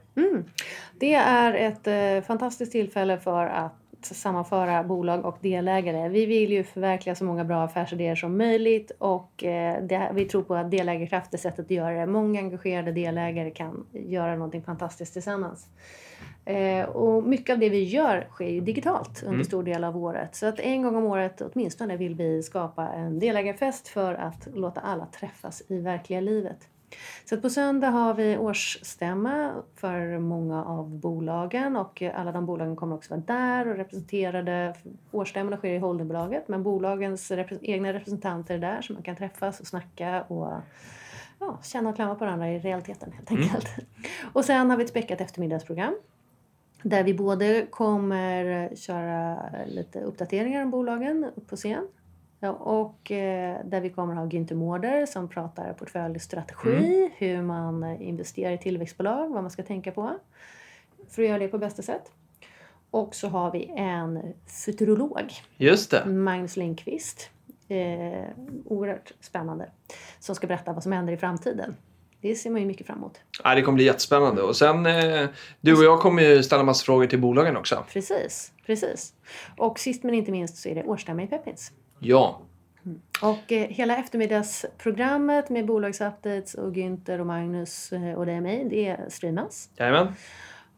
Det 1.00 1.14
är 1.14 1.54
ett 1.54 1.86
eh, 1.86 2.26
fantastiskt 2.26 2.72
tillfälle 2.72 3.18
för 3.18 3.46
att 3.46 3.83
sammanföra 4.06 4.84
bolag 4.84 5.24
och 5.24 5.38
delägare. 5.40 6.08
Vi 6.08 6.26
vill 6.26 6.52
ju 6.52 6.64
förverkliga 6.64 7.14
så 7.14 7.24
många 7.24 7.44
bra 7.44 7.62
affärsidéer 7.62 8.14
som 8.14 8.38
möjligt 8.38 8.92
och 8.98 9.44
eh, 9.44 9.82
det, 9.82 10.10
vi 10.14 10.24
tror 10.24 10.42
på 10.42 10.54
att 10.54 10.70
delägarkraft 10.70 11.34
är 11.34 11.38
sättet 11.38 11.64
att 11.64 11.70
göra 11.70 12.00
det. 12.00 12.06
Många 12.06 12.40
engagerade 12.40 12.92
delägare 12.92 13.50
kan 13.50 13.86
göra 13.92 14.34
någonting 14.34 14.62
fantastiskt 14.62 15.12
tillsammans. 15.12 15.68
Eh, 16.44 16.84
och 16.84 17.24
mycket 17.24 17.52
av 17.52 17.58
det 17.58 17.68
vi 17.68 17.82
gör 17.82 18.26
sker 18.30 18.48
ju 18.48 18.60
digitalt 18.60 19.22
under 19.26 19.44
stor 19.44 19.62
del 19.62 19.84
av 19.84 19.96
året. 19.96 20.34
Så 20.34 20.46
att 20.46 20.60
en 20.60 20.82
gång 20.82 20.96
om 20.96 21.04
året 21.04 21.42
åtminstone 21.42 21.96
vill 21.96 22.14
vi 22.14 22.42
skapa 22.42 22.88
en 22.88 23.18
delägarfest 23.18 23.88
för 23.88 24.14
att 24.14 24.48
låta 24.54 24.80
alla 24.80 25.06
träffas 25.06 25.62
i 25.68 25.78
verkliga 25.78 26.20
livet. 26.20 26.68
Så 27.24 27.36
på 27.36 27.50
söndag 27.50 27.90
har 27.90 28.14
vi 28.14 28.38
årsstämma 28.38 29.52
för 29.74 30.18
många 30.18 30.64
av 30.64 30.90
bolagen 30.90 31.76
och 31.76 32.02
alla 32.02 32.32
de 32.32 32.46
bolagen 32.46 32.76
kommer 32.76 32.96
också 32.96 33.10
vara 33.10 33.22
där 33.26 33.68
och 33.68 33.76
representerade. 33.76 34.74
Årsstämmorna 35.10 35.56
sker 35.56 35.72
i 35.72 35.78
holdingbolaget 35.78 36.48
men 36.48 36.62
bolagens 36.62 37.30
repre- 37.30 37.58
egna 37.62 37.92
representanter 37.92 38.54
är 38.54 38.58
där 38.58 38.82
så 38.82 38.92
man 38.92 39.02
kan 39.02 39.16
träffas 39.16 39.60
och 39.60 39.66
snacka 39.66 40.22
och 40.22 40.52
ja, 41.38 41.58
känna 41.62 41.90
och 41.90 41.96
klämma 41.96 42.14
på 42.14 42.24
varandra 42.24 42.50
i 42.50 42.58
realiteten 42.58 43.12
helt 43.12 43.30
enkelt. 43.30 43.68
Och 44.32 44.44
sen 44.44 44.70
har 44.70 44.76
vi 44.76 44.84
ett 44.84 44.90
späckat 44.90 45.20
eftermiddagsprogram 45.20 45.94
där 46.82 47.02
vi 47.02 47.14
både 47.14 47.66
kommer 47.70 48.76
köra 48.76 49.38
lite 49.66 50.00
uppdateringar 50.00 50.62
om 50.62 50.70
bolagen 50.70 51.30
på 51.48 51.56
scen 51.56 51.88
Ja, 52.44 52.50
och 52.50 53.10
eh, 53.10 53.60
där 53.64 53.80
vi 53.80 53.90
kommer 53.90 54.14
ha 54.14 54.24
Günther 54.24 54.54
Mårder 54.54 55.06
som 55.06 55.28
pratar 55.28 55.72
portföljstrategi, 55.72 57.10
hur 57.16 57.42
man 57.42 58.00
investerar 58.00 58.52
i 58.52 58.58
tillväxtbolag, 58.58 59.28
vad 59.28 59.42
man 59.42 59.50
ska 59.50 59.62
tänka 59.62 59.92
på 59.92 60.10
för 61.10 61.22
att 61.22 61.28
göra 61.28 61.38
det 61.38 61.48
på 61.48 61.58
bästa 61.58 61.82
sätt. 61.82 62.12
Och 62.90 63.14
så 63.14 63.28
har 63.28 63.52
vi 63.52 63.72
en 63.76 64.34
futurolog, 64.64 65.32
Just 65.56 65.90
det. 65.90 66.06
Magnus 66.06 66.56
Lindqvist. 66.56 67.30
Eh, 67.68 68.28
oerhört 68.64 69.12
spännande. 69.20 69.70
Som 70.18 70.34
ska 70.34 70.46
berätta 70.46 70.72
vad 70.72 70.82
som 70.82 70.92
händer 70.92 71.12
i 71.12 71.16
framtiden. 71.16 71.76
Det 72.20 72.34
ser 72.34 72.50
man 72.50 72.60
ju 72.60 72.66
mycket 72.66 72.86
fram 72.86 72.98
emot. 72.98 73.20
Ja, 73.44 73.54
det 73.54 73.62
kommer 73.62 73.76
bli 73.76 73.84
jättespännande. 73.84 74.42
Och 74.42 74.56
sen, 74.56 74.86
eh, 74.86 75.28
du 75.60 75.76
och 75.76 75.84
jag 75.84 76.00
kommer 76.00 76.22
ju 76.22 76.42
ställa 76.42 76.62
massa 76.62 76.84
frågor 76.84 77.06
till 77.06 77.20
bolagen 77.20 77.56
också. 77.56 77.84
Precis, 77.92 78.52
precis. 78.66 79.14
Och 79.56 79.78
sist 79.78 80.02
men 80.02 80.14
inte 80.14 80.30
minst 80.30 80.56
så 80.56 80.68
är 80.68 80.74
det 80.74 80.84
årsstämma 80.84 81.22
i 81.22 81.26
Peppins. 81.26 81.72
Ja. 82.04 82.40
Och 83.22 83.52
eh, 83.52 83.68
hela 83.68 83.96
eftermiddagsprogrammet 83.96 85.50
med 85.50 85.66
bolagsupdates 85.66 86.54
och 86.54 86.72
Günther 86.72 87.20
och 87.20 87.26
Magnus 87.26 87.92
eh, 87.92 88.14
och 88.14 88.26
det 88.26 88.32
är 88.32 88.40
mig, 88.40 88.64
det 88.70 89.12
streamas. 89.12 89.70
Jajamän. 89.76 90.12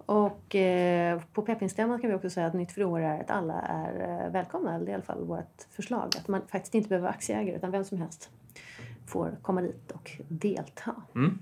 Och 0.06 0.54
eh, 0.54 1.20
på 1.32 1.42
Peppinstämman 1.42 2.00
kan 2.00 2.10
vi 2.10 2.16
också 2.16 2.30
säga 2.30 2.46
att 2.46 2.54
nytt 2.54 2.72
för 2.72 2.84
år 2.84 3.00
är 3.00 3.20
att 3.20 3.30
alla 3.30 3.60
är 3.60 4.30
välkomna. 4.30 4.74
Eller 4.74 4.84
det 4.84 4.90
är 4.90 4.92
i 4.92 4.94
alla 4.94 5.02
fall 5.02 5.24
vårt 5.24 5.62
förslag. 5.70 6.12
Att 6.18 6.28
man 6.28 6.42
faktiskt 6.48 6.74
inte 6.74 6.88
behöver 6.88 7.02
vara 7.02 7.14
aktieägare 7.14 7.56
utan 7.56 7.70
vem 7.70 7.84
som 7.84 7.98
helst 7.98 8.30
får 9.06 9.36
komma 9.42 9.60
dit 9.60 9.90
och 9.92 10.10
delta. 10.28 10.94
Mm. 11.14 11.38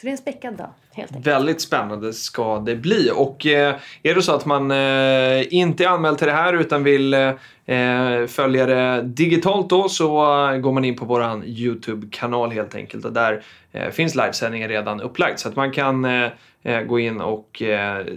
Så 0.00 0.06
det 0.06 0.10
är 0.10 0.12
en 0.12 0.18
späckad 0.18 0.54
dag 0.54 0.68
helt 0.92 1.10
enkelt. 1.10 1.26
Väldigt 1.26 1.60
spännande 1.60 2.12
ska 2.12 2.58
det 2.58 2.76
bli. 2.76 3.10
Och 3.14 3.46
eh, 3.46 3.76
är 4.02 4.14
det 4.14 4.22
så 4.22 4.32
att 4.32 4.46
man 4.46 4.70
eh, 4.70 5.54
inte 5.54 5.84
är 5.84 5.88
anmäld 5.88 6.18
till 6.18 6.26
det 6.26 6.32
här 6.32 6.52
utan 6.52 6.84
vill 6.84 7.14
eh, 7.14 8.26
följa 8.28 8.66
det 8.66 9.02
digitalt 9.02 9.70
då 9.70 9.88
så 9.88 10.08
går 10.62 10.72
man 10.72 10.84
in 10.84 10.96
på 10.96 11.04
vår 11.04 11.44
YouTube-kanal 11.44 12.50
helt 12.50 12.74
enkelt 12.74 13.04
och 13.04 13.12
där 13.12 13.42
finns 13.90 14.14
livesändningen 14.14 14.68
redan 14.68 15.00
upplagd 15.00 15.38
så 15.38 15.48
att 15.48 15.56
man 15.56 15.72
kan 15.72 16.06
gå 16.86 16.98
in 16.98 17.20
och 17.20 17.62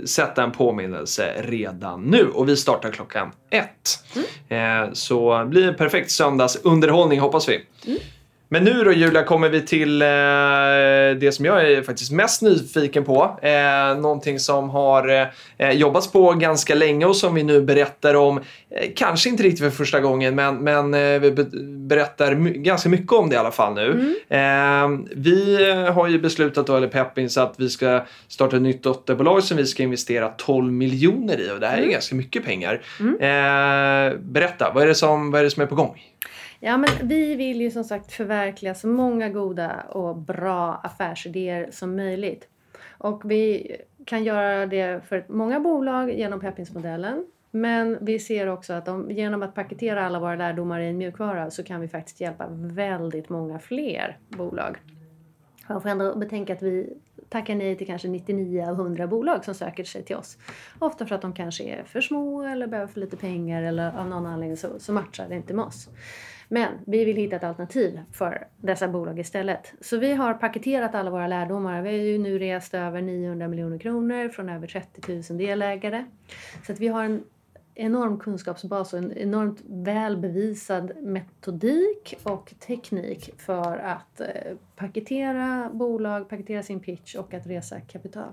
sätta 0.06 0.44
en 0.44 0.52
påminnelse 0.52 1.34
redan 1.42 2.02
nu 2.02 2.28
och 2.28 2.50
vi 2.50 2.58
startar 2.58 2.92
klockan 2.92 3.32
ett. 3.50 4.04
Mm. 4.50 4.96
Så 4.96 5.46
blir 5.46 5.66
det 5.66 5.74
perfekt 5.74 6.12
söndagsunderhållning 6.12 7.20
hoppas 7.20 7.50
vi. 7.50 7.66
Mm. 7.88 8.00
Men 8.54 8.64
nu 8.64 8.84
då 8.84 8.92
Julia 8.92 9.24
kommer 9.24 9.50
vi 9.50 9.62
till 9.62 10.02
eh, 10.02 10.08
det 11.20 11.36
som 11.36 11.46
jag 11.46 11.72
är 11.72 11.82
faktiskt 11.82 12.12
mest 12.12 12.42
nyfiken 12.42 13.04
på. 13.04 13.40
Eh, 13.42 13.98
någonting 14.02 14.40
som 14.40 14.70
har 14.70 15.30
eh, 15.58 15.72
jobbats 15.72 16.12
på 16.12 16.34
ganska 16.34 16.76
länge 16.76 17.06
och 17.06 17.16
som 17.16 17.36
vi 17.36 17.44
nu 17.44 17.62
berättar 17.62 18.14
om. 18.14 18.38
Eh, 18.38 18.44
kanske 18.96 19.30
inte 19.30 19.44
riktigt 19.44 19.60
för 19.60 19.70
första 19.70 20.00
gången 20.00 20.36
men, 20.36 20.58
men 20.58 20.94
eh, 20.94 21.20
vi 21.20 21.32
be 21.32 21.46
berättar 21.64 22.34
ganska 22.36 22.90
mycket 22.90 23.12
om 23.12 23.30
det 23.30 23.36
i 23.36 23.38
alla 23.38 23.52
fall 23.52 23.74
nu. 23.74 24.16
Mm. 24.30 25.04
Eh, 25.04 25.08
vi 25.16 25.72
har 25.94 26.08
ju 26.08 26.20
beslutat 26.20 26.68
då, 26.68 26.76
eller 26.76 26.88
Peppins, 26.88 27.38
att 27.38 27.54
vi 27.58 27.70
ska 27.70 28.06
starta 28.28 28.56
ett 28.56 28.62
nytt 28.62 28.84
dotterbolag 28.84 29.44
som 29.44 29.58
vi 29.58 29.66
ska 29.66 29.84
investera 29.84 30.30
12 30.30 30.74
miljoner 30.74 31.40
i 31.40 31.52
och 31.52 31.60
det 31.60 31.68
här 31.68 31.74
är 31.74 31.80
mm. 31.80 31.92
ganska 31.92 32.16
mycket 32.16 32.46
pengar. 32.46 32.82
Mm. 33.00 33.18
berätta, 34.34 34.72
vad 34.74 34.84
är, 34.84 34.88
det 34.88 34.96
som, 34.96 35.32
vad 35.32 35.40
är 35.40 35.44
det 35.44 35.52
som 35.52 35.64
är 35.64 35.68
på 35.68 35.76
gång? 35.76 36.02
Ja, 36.64 36.78
men 36.78 36.90
vi 37.04 37.36
vill 37.36 37.62
ju 37.62 37.72
som 37.72 37.84
sagt 37.84 38.12
förverkliga 38.12 38.76
så 38.76 38.88
många 38.88 39.30
goda 39.30 39.82
och 39.82 40.16
bra 40.16 40.74
affärsidéer 40.74 41.68
som 41.72 41.96
möjligt. 41.96 42.48
Och 42.98 43.32
vi 43.32 43.76
kan 44.06 44.24
göra 44.24 44.66
det 44.66 45.06
för 45.06 45.26
många 45.28 45.60
bolag 45.60 46.12
genom 46.12 46.40
Peppins-modellen. 46.40 47.26
Men 47.52 47.98
vi 48.02 48.20
ser 48.20 48.48
också 48.48 48.74
att 48.74 48.88
om, 48.88 49.12
genom 49.12 49.44
att 49.44 49.56
paketera 49.56 50.06
alla 50.06 50.20
våra 50.20 50.36
lärdomar 50.36 50.80
i 50.80 50.88
en 50.88 50.98
mjukvara 50.98 51.52
så 51.52 51.64
kan 51.64 51.82
vi 51.82 51.88
faktiskt 51.88 52.22
hjälpa 52.22 52.48
väldigt 52.52 53.30
många 53.30 53.60
fler 53.60 54.18
bolag. 54.30 54.78
Man 55.68 55.82
får 55.82 55.90
ändå 55.90 56.16
betänka 56.16 56.54
att 56.54 56.62
vi 56.62 56.94
tackar 57.30 57.56
nej 57.56 57.78
till 57.78 57.88
kanske 57.88 58.08
99 58.08 58.66
av 58.70 58.74
100 58.74 59.08
bolag 59.08 59.46
som 59.46 59.54
söker 59.56 59.84
sig 59.84 60.04
till 60.04 60.16
oss. 60.16 60.38
Ofta 60.80 61.06
för 61.06 61.16
att 61.16 61.22
de 61.22 61.34
kanske 61.34 61.64
är 61.64 61.84
för 61.84 62.02
små 62.02 62.44
eller 62.44 62.68
behöver 62.68 62.92
för 62.92 63.00
lite 63.00 63.18
pengar 63.18 63.64
eller 63.64 64.00
av 64.00 64.08
någon 64.10 64.26
anledning 64.26 64.58
så, 64.58 64.80
så 64.80 64.94
matchar 64.94 65.30
det 65.30 65.36
inte 65.36 65.54
med 65.54 65.66
oss. 65.66 65.90
Men 66.54 66.74
vi 66.86 67.06
vill 67.06 67.18
hitta 67.18 67.36
ett 67.36 67.44
alternativ 67.44 68.00
för 68.12 68.48
dessa 68.58 68.88
bolag 68.88 69.20
istället. 69.20 69.74
Så 69.82 69.98
vi 69.98 70.14
har 70.14 70.34
paketerat 70.34 70.96
alla 70.96 71.10
våra 71.10 71.28
lärdomar. 71.28 71.82
Vi 71.82 71.90
har 71.90 72.06
ju 72.06 72.18
nu 72.18 72.40
rest 72.40 72.74
över 72.74 73.02
900 73.02 73.48
miljoner 73.48 73.78
kronor 73.78 74.30
från 74.30 74.50
över 74.50 74.68
30 74.68 75.34
000 75.34 75.38
delägare. 75.38 76.06
Så 76.66 76.72
att 76.72 76.80
vi 76.80 76.88
har 76.88 77.04
en 77.04 77.24
enorm 77.76 78.20
kunskapsbas 78.20 78.94
och 78.94 79.00
en 79.00 79.18
enormt 79.18 79.62
väl 79.68 80.18
bevisad 80.18 80.92
metodik 81.02 82.16
och 82.24 82.54
teknik 82.60 83.34
för 83.38 83.78
att 83.78 84.22
eh, 84.22 84.28
paketera 84.76 85.70
bolag, 85.74 86.30
paketera 86.30 86.64
sin 86.64 86.80
pitch 86.80 87.16
och 87.16 87.34
att 87.34 87.48
resa 87.48 87.82
kapital. 87.82 88.32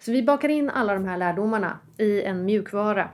Så 0.00 0.12
vi 0.12 0.22
bakar 0.22 0.48
in 0.48 0.70
alla 0.70 0.94
de 0.94 1.04
här 1.04 1.16
lärdomarna 1.16 1.78
i 1.98 2.22
en 2.22 2.44
mjukvara 2.44 3.10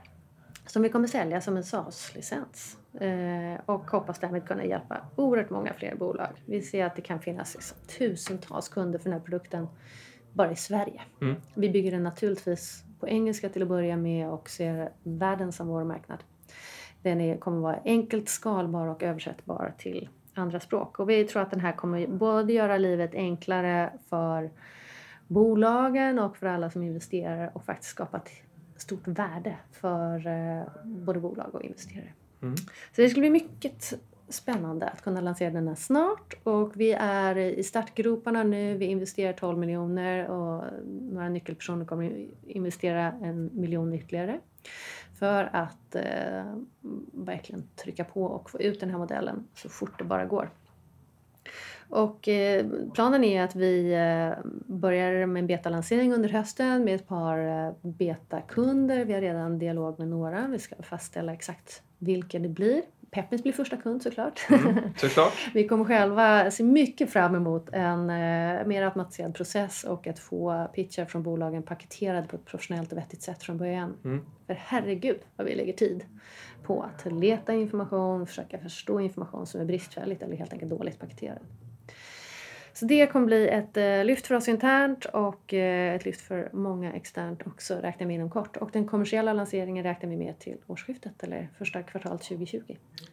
som 0.65 0.81
vi 0.81 0.89
kommer 0.89 1.07
sälja 1.07 1.41
som 1.41 1.57
en 1.57 1.63
SaaS-licens. 1.63 2.77
Eh, 3.01 3.59
och 3.65 3.91
hoppas 3.91 4.19
därmed 4.19 4.47
kunna 4.47 4.65
hjälpa 4.65 4.97
oerhört 5.15 5.49
många 5.49 5.73
fler 5.73 5.95
bolag. 5.95 6.43
Vi 6.45 6.61
ser 6.61 6.85
att 6.85 6.95
det 6.95 7.01
kan 7.01 7.19
finnas 7.19 7.55
liksom 7.55 7.77
tusentals 7.97 8.69
kunder 8.69 8.99
för 8.99 9.03
den 9.09 9.19
här 9.19 9.25
produkten 9.25 9.67
bara 10.33 10.51
i 10.51 10.55
Sverige. 10.55 11.01
Mm. 11.21 11.35
Vi 11.53 11.69
bygger 11.69 11.91
den 11.91 12.03
naturligtvis 12.03 12.83
på 12.99 13.07
engelska 13.07 13.49
till 13.49 13.61
att 13.61 13.67
börja 13.67 13.97
med 13.97 14.29
och 14.29 14.49
ser 14.49 14.89
världen 15.03 15.51
som 15.51 15.67
vår 15.67 15.83
marknad. 15.83 16.23
Den 17.01 17.21
är, 17.21 17.37
kommer 17.37 17.59
vara 17.59 17.79
enkelt 17.85 18.29
skalbar 18.29 18.87
och 18.87 19.03
översättbar 19.03 19.73
till 19.77 20.09
andra 20.33 20.59
språk. 20.59 20.99
Och 20.99 21.09
vi 21.09 21.23
tror 21.23 21.41
att 21.41 21.51
den 21.51 21.59
här 21.59 21.71
kommer 21.71 22.07
både 22.07 22.53
göra 22.53 22.77
livet 22.77 23.15
enklare 23.15 23.93
för 24.09 24.49
bolagen 25.27 26.19
och 26.19 26.37
för 26.37 26.47
alla 26.47 26.69
som 26.69 26.83
investerar 26.83 27.51
och 27.53 27.63
faktiskt 27.63 27.91
skapa 27.91 28.17
ett 28.17 28.31
stort 28.75 29.07
värde 29.07 29.55
för 29.71 30.27
eh, 30.27 30.63
både 30.83 31.19
bolag 31.19 31.55
och 31.55 31.63
investerare. 31.63 32.13
Mm. 32.41 32.55
Så 32.95 33.01
det 33.01 33.09
ska 33.09 33.19
bli 33.19 33.29
mycket 33.29 33.93
spännande 34.29 34.87
att 34.87 35.01
kunna 35.01 35.21
lansera 35.21 35.49
den 35.49 35.67
här 35.67 35.75
snart 35.75 36.33
och 36.43 36.71
vi 36.75 36.91
är 36.99 37.37
i 37.37 37.63
startgroparna 37.63 38.43
nu. 38.43 38.77
Vi 38.77 38.85
investerar 38.85 39.33
12 39.33 39.57
miljoner 39.57 40.27
och 40.27 40.63
några 41.11 41.29
nyckelpersoner 41.29 41.85
kommer 41.85 42.27
investera 42.47 43.13
en 43.21 43.49
miljon 43.53 43.93
ytterligare 43.93 44.39
för 45.19 45.49
att 45.53 45.95
eh, 45.95 46.55
verkligen 47.13 47.63
trycka 47.75 48.03
på 48.03 48.23
och 48.23 48.49
få 48.49 48.61
ut 48.61 48.79
den 48.79 48.89
här 48.89 48.97
modellen 48.97 49.47
så 49.55 49.69
fort 49.69 49.97
det 49.97 50.03
bara 50.03 50.25
går. 50.25 50.49
Och 51.89 52.27
eh, 52.27 52.65
planen 52.93 53.23
är 53.23 53.43
att 53.43 53.55
vi 53.55 53.93
eh, 53.93 54.45
börjar 54.65 55.25
med 55.25 55.39
en 55.39 55.47
betalansering 55.47 56.13
under 56.13 56.29
hösten 56.29 56.83
med 56.83 56.95
ett 56.95 57.07
par 57.07 57.65
eh, 57.67 57.73
betakunder. 57.81 59.05
Vi 59.05 59.13
har 59.13 59.21
redan 59.21 59.59
dialog 59.59 59.99
med 59.99 60.07
några. 60.07 60.47
Vi 60.47 60.59
ska 60.59 60.75
fastställa 60.83 61.33
exakt 61.33 61.83
vilka 61.99 62.39
det 62.39 62.49
blir. 62.49 62.81
Peppins 63.11 63.43
blir 63.43 63.53
första 63.53 63.77
kund 63.77 64.03
såklart. 64.03 64.47
Mm, 64.49 64.77
såklart. 64.97 65.33
vi 65.53 65.67
kommer 65.67 65.85
själva 65.85 66.51
se 66.51 66.63
mycket 66.63 67.09
fram 67.09 67.35
emot 67.35 67.69
en 67.71 68.09
eh, 68.09 68.65
mer 68.67 68.83
automatiserad 68.83 69.35
process 69.35 69.83
och 69.83 70.07
att 70.07 70.19
få 70.19 70.67
pitchar 70.73 71.05
från 71.05 71.23
bolagen 71.23 71.63
paketerade 71.63 72.27
på 72.27 72.35
ett 72.35 72.45
professionellt 72.45 72.91
och 72.91 72.97
vettigt 72.97 73.21
sätt 73.21 73.43
från 73.43 73.57
början. 73.57 73.93
Mm. 74.05 74.25
För 74.47 74.53
herregud 74.53 75.19
vad 75.35 75.47
vi 75.47 75.55
lägger 75.55 75.73
tid 75.73 76.05
på 76.63 76.83
att 76.83 77.13
leta 77.13 77.53
information, 77.53 78.27
försöka 78.27 78.57
förstå 78.57 78.99
information 78.99 79.47
som 79.47 79.61
är 79.61 79.65
bristfälligt 79.65 80.21
eller 80.21 80.35
helt 80.35 80.53
enkelt 80.53 80.71
dåligt 80.71 80.99
paketerad. 80.99 81.39
Så 82.79 82.85
det 82.85 83.07
kommer 83.07 83.25
bli 83.25 83.47
ett 83.47 83.77
eh, 83.77 84.05
lyft 84.05 84.27
för 84.27 84.35
oss 84.35 84.47
internt 84.47 85.05
och 85.05 85.53
eh, 85.53 85.95
ett 85.95 86.05
lyft 86.05 86.21
för 86.21 86.49
många 86.53 86.93
externt 86.93 87.47
också 87.47 87.75
räknar 87.75 88.07
vi 88.07 88.13
inom 88.13 88.29
kort. 88.29 88.57
Och 88.57 88.69
den 88.73 88.87
kommersiella 88.87 89.33
lanseringen 89.33 89.83
räknar 89.83 90.09
vi 90.09 90.17
med 90.17 90.39
till 90.39 90.57
årsskiftet 90.67 91.23
eller 91.23 91.49
första 91.57 91.83
kvartalet 91.83 92.21
2020. 92.21 92.61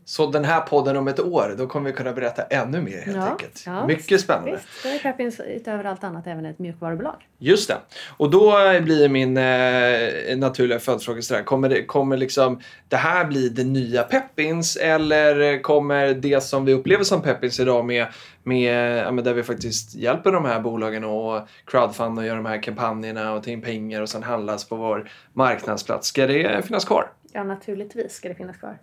Så 0.04 0.26
den 0.26 0.44
här 0.44 0.60
podden 0.60 0.96
om 0.96 1.08
ett 1.08 1.20
år, 1.20 1.54
då 1.58 1.66
kommer 1.66 1.90
vi 1.90 1.96
kunna 1.96 2.12
berätta 2.12 2.42
ännu 2.42 2.80
mer 2.80 3.00
helt 3.00 3.16
ja, 3.16 3.30
enkelt. 3.30 3.62
Ja, 3.66 3.86
Mycket 3.86 4.20
spännande. 4.20 4.50
Visst, 4.50 4.82
då 4.82 4.88
är 4.88 4.98
Peppins 4.98 5.40
utöver 5.40 5.84
allt 5.84 6.04
annat 6.04 6.26
även 6.26 6.46
ett 6.46 6.58
mjukvarubolag. 6.58 7.28
Just 7.38 7.68
det. 7.68 7.76
Och 8.16 8.30
då 8.30 8.52
blir 8.82 9.08
min 9.08 9.36
eh, 9.36 10.38
naturliga 10.38 10.78
följdfråga 10.78 11.22
sådär, 11.22 11.42
kommer, 11.42 11.68
det, 11.68 11.84
kommer 11.84 12.16
liksom 12.16 12.60
det 12.88 12.96
här 12.96 13.24
bli 13.24 13.48
det 13.48 13.64
nya 13.64 14.02
Peppins 14.02 14.76
eller 14.76 15.62
kommer 15.62 16.14
det 16.14 16.42
som 16.42 16.64
vi 16.64 16.72
upplever 16.72 17.04
som 17.04 17.22
Peppins 17.22 17.60
idag 17.60 17.84
med 17.84 18.06
med, 18.44 18.98
ja, 18.98 19.10
där 19.10 19.34
vi 19.34 19.42
faktiskt 19.42 19.94
hjälper 19.94 20.32
de 20.32 20.44
här 20.44 20.60
bolagen 20.60 21.04
att 21.04 21.48
crowdfunda 21.64 22.22
och 22.22 22.26
göra 22.26 22.36
de 22.36 22.46
här 22.46 22.62
kampanjerna 22.62 23.32
och 23.32 23.42
ta 23.42 23.50
in 23.50 23.62
pengar 23.62 24.02
och 24.02 24.08
sen 24.08 24.22
handlas 24.22 24.68
på 24.68 24.76
vår 24.76 25.10
marknadsplats. 25.32 26.08
Ska 26.08 26.26
det 26.26 26.66
finnas 26.66 26.84
kvar? 26.84 27.10
Ja, 27.32 27.44
naturligtvis 27.44 28.12
ska 28.12 28.28
det 28.28 28.34
finnas 28.34 28.56
kvar. 28.56 28.78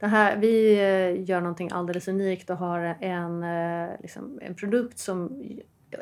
Det 0.00 0.06
här, 0.06 0.36
vi 0.36 0.74
eh, 0.74 1.30
gör 1.30 1.40
någonting 1.40 1.70
alldeles 1.72 2.08
unikt 2.08 2.50
och 2.50 2.56
har 2.56 2.80
en, 3.00 3.42
eh, 3.42 3.90
liksom, 4.00 4.38
en 4.42 4.54
produkt 4.54 4.98
som 4.98 5.42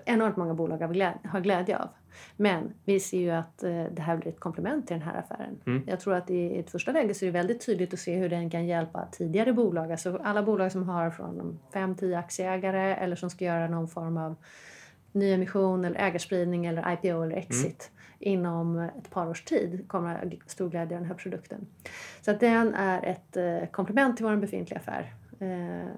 enormt 0.05 0.37
många 0.37 0.55
bolag 0.55 0.79
har 1.25 1.41
glädje 1.41 1.79
av. 1.79 1.89
Men 2.37 2.75
vi 2.85 3.01
ser 3.01 3.19
ju 3.19 3.31
att 3.31 3.63
eh, 3.63 3.85
det 3.93 4.03
här 4.03 4.17
blir 4.17 4.29
ett 4.29 4.41
komplement 4.41 4.87
till 4.87 4.95
den 4.95 5.07
här 5.09 5.19
affären. 5.19 5.61
Mm. 5.67 5.83
Jag 5.87 6.01
tror 6.01 6.15
att 6.15 6.31
i 6.31 6.59
ett 6.59 6.71
första 6.71 6.93
läge 6.93 7.15
så 7.15 7.25
är 7.25 7.27
det 7.27 7.33
väldigt 7.33 7.67
tydligt 7.67 7.95
att 7.95 8.01
se 8.01 8.17
hur 8.17 8.29
den 8.29 8.51
kan 8.51 8.67
hjälpa 8.67 9.09
tidigare 9.13 9.53
bolag. 9.53 9.93
Alltså 9.93 10.21
alla 10.25 10.43
bolag 10.43 10.73
som 10.73 10.89
har 10.89 11.11
från 11.11 11.59
5-10 11.73 12.19
aktieägare 12.19 12.95
eller 12.95 13.17
som 13.17 13.31
ska 13.31 13.45
göra 13.45 13.69
någon 13.69 13.89
form 13.89 14.17
av 14.17 14.37
nyemission 15.13 15.85
eller 15.85 16.01
ägarspridning 16.01 16.67
eller 16.67 16.93
IPO 16.93 17.23
eller 17.23 17.37
exit 17.37 17.91
mm. 17.91 18.33
inom 18.33 18.79
ett 18.79 19.11
par 19.11 19.29
års 19.29 19.45
tid 19.45 19.89
kommer 19.89 20.15
att 20.15 20.25
ha 20.25 20.31
stor 20.47 20.71
glädje 20.71 20.97
av 20.97 21.03
den 21.03 21.09
här 21.09 21.17
produkten. 21.17 21.67
Så 22.21 22.31
att 22.31 22.41
den 22.41 22.75
är 22.75 23.05
ett 23.05 23.37
eh, 23.37 23.69
komplement 23.71 24.17
till 24.17 24.27
vår 24.27 24.37
befintliga 24.37 24.81
affär 24.81 25.13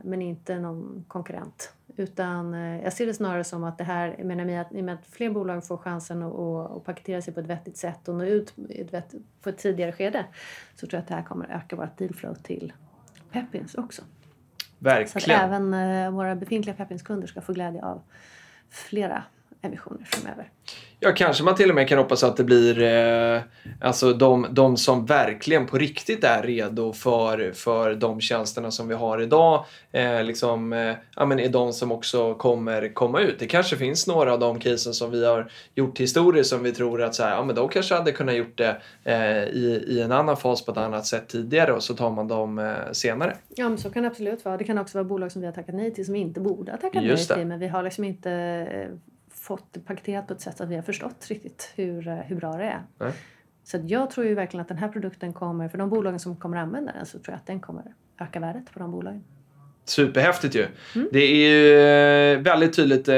men 0.03 0.23
inte 0.23 0.59
någon 0.59 1.05
konkurrent 1.09 1.75
utan 1.97 2.55
eh, 2.55 2.83
jag 2.83 2.93
ser 2.93 3.07
det 3.07 3.15
snarare 3.15 3.45
som 3.45 3.65
att 3.65 3.79
det 3.79 3.85
här, 3.85 4.15
jag 4.19 4.27
menar, 4.27 4.61
att, 4.61 4.73
i 4.73 4.81
och 4.81 4.85
med 4.85 4.95
att 4.95 5.07
fler 5.07 5.31
bolag 5.31 5.67
får 5.67 5.77
chansen 5.77 6.23
att, 6.23 6.35
att 6.35 6.85
paketera 6.85 7.23
sig 7.23 7.35
på 7.35 7.41
ett 7.41 7.47
vettigt 7.47 7.77
sätt 7.77 8.09
och 8.09 8.15
nå 8.15 8.25
ut 8.25 8.55
ett 8.69 9.15
på 9.43 9.49
ett 9.49 9.59
tidigare 9.59 9.93
skede 9.93 10.25
så 10.75 10.87
tror 10.87 10.95
jag 10.95 11.03
att 11.03 11.09
det 11.09 11.15
här 11.15 11.23
kommer 11.23 11.47
öka 11.47 11.77
vårt 11.77 11.99
dealflow 11.99 12.35
till 12.35 12.73
Peppins 13.31 13.75
också. 13.75 14.03
Verkligen. 14.79 15.09
Så 15.09 15.19
att 15.19 15.43
även 15.45 15.75
eh, 15.75 16.11
våra 16.11 16.37
befintliga 16.37 16.77
Peppins-kunder 16.77 17.27
ska 17.27 17.41
få 17.41 17.53
glädje 17.53 17.85
av 17.85 18.03
flera 18.71 19.25
emissioner 19.65 20.05
framöver. 20.05 20.51
Ja, 21.01 21.13
kanske 21.13 21.45
man 21.45 21.55
till 21.55 21.69
och 21.69 21.75
med 21.75 21.89
kan 21.89 21.99
hoppas 21.99 22.25
att 22.25 22.37
det 22.37 22.45
blir 22.45 22.83
eh, 22.83 23.41
alltså 23.81 24.13
de, 24.13 24.47
de 24.51 24.77
som 24.77 25.07
verkligen 25.07 25.67
på 25.67 25.79
riktigt 25.79 26.25
är 26.25 26.43
redo 26.43 26.93
för, 26.93 27.53
för 27.53 27.95
de 27.95 28.21
tjänsterna 28.21 28.71
som 28.71 28.89
vi 28.89 28.95
har 28.95 29.23
idag. 29.23 29.65
Eh, 29.93 30.25
liksom, 30.25 30.73
eh, 30.73 30.95
ja, 31.17 31.27
men 31.27 31.41
är 31.41 31.49
de 31.49 31.73
som 31.73 31.93
också 31.93 32.35
kommer 32.35 32.95
komma 32.95 33.21
ut. 33.21 33.39
Det 33.39 33.47
kanske 33.47 33.77
finns 33.77 34.07
några 34.07 34.33
av 34.33 34.39
de 34.39 34.61
casen 34.61 34.95
som 34.95 35.11
vi 35.11 35.27
har 35.27 35.51
gjort 35.75 36.01
historiskt 36.01 36.51
som 36.51 36.63
vi 36.63 36.73
tror 36.73 37.03
att 37.03 37.15
så 37.15 37.23
här, 37.23 37.31
ja, 37.31 37.45
men 37.45 37.57
de 37.57 37.69
kanske 37.69 37.95
hade 37.95 38.13
kunnat 38.13 38.35
gjort 38.35 38.59
det 38.59 38.77
eh, 39.05 39.45
i, 39.45 39.85
i 39.89 40.01
en 40.01 40.13
annan 40.13 40.37
fas 40.37 40.65
på 40.65 40.73
ett 40.73 40.79
annat 40.79 41.07
sätt 41.07 41.29
tidigare 41.29 41.73
och 41.73 41.83
så 41.83 41.95
tar 41.95 42.11
man 42.11 42.29
dem 42.29 42.59
eh, 42.59 42.93
senare. 42.93 43.37
Ja, 43.49 43.69
men 43.69 43.79
så 43.79 43.91
kan 43.91 44.03
det 44.03 44.09
absolut 44.09 44.45
vara. 44.45 44.57
Det 44.57 44.65
kan 44.65 44.79
också 44.79 44.99
vara 44.99 45.05
bolag 45.05 45.33
som 45.33 45.41
vi 45.41 45.47
har 45.47 45.55
tackat 45.55 45.75
nej 45.75 45.95
till 45.95 46.07
som 46.07 46.17
inte 46.17 46.41
borde 46.41 46.73
ha 46.73 46.79
tackat 46.79 47.03
nej 47.03 47.11
Just 47.11 47.29
det. 47.29 47.35
till 47.35 47.47
men 47.47 47.61
vi 47.61 47.69
har 47.69 47.83
liksom 47.83 48.05
inte 48.05 48.31
eh, 48.31 49.14
fått 49.45 49.73
det 49.73 49.81
paketerat 49.81 50.27
på 50.27 50.35
ett 50.35 50.41
sätt 50.41 50.61
att 50.61 50.69
vi 50.69 50.75
har 50.75 50.83
förstått 50.83 51.27
riktigt 51.29 51.73
hur, 51.75 52.09
eh, 52.09 52.15
hur 52.15 52.37
bra 52.37 52.53
det 52.53 52.65
är. 52.65 52.83
Nej. 52.99 53.13
Så 53.65 53.81
jag 53.87 54.11
tror 54.11 54.27
ju 54.27 54.35
verkligen 54.35 54.63
att 54.63 54.69
den 54.69 54.79
här 54.79 54.89
produkten 54.89 55.33
kommer, 55.33 55.69
för 55.69 55.79
de 55.79 55.91
bolagen 55.91 56.21
som 56.21 56.37
kommer 56.37 56.57
använda 56.57 56.93
den 56.93 57.07
så 57.07 57.19
tror 57.19 57.33
jag 57.33 57.37
att 57.37 57.47
den 57.47 57.61
kommer 57.61 57.85
öka 58.21 58.41
värdet 58.41 58.73
på 58.73 58.79
de 58.79 58.91
bolagen. 58.91 59.25
Superhäftigt 59.87 60.55
ju. 60.55 60.67
Det 61.13 61.21
är 61.21 61.37
ju 61.37 61.79
eh, 61.79 62.39
väldigt 62.39 62.77
tydligt 62.77 63.09
eh, 63.09 63.15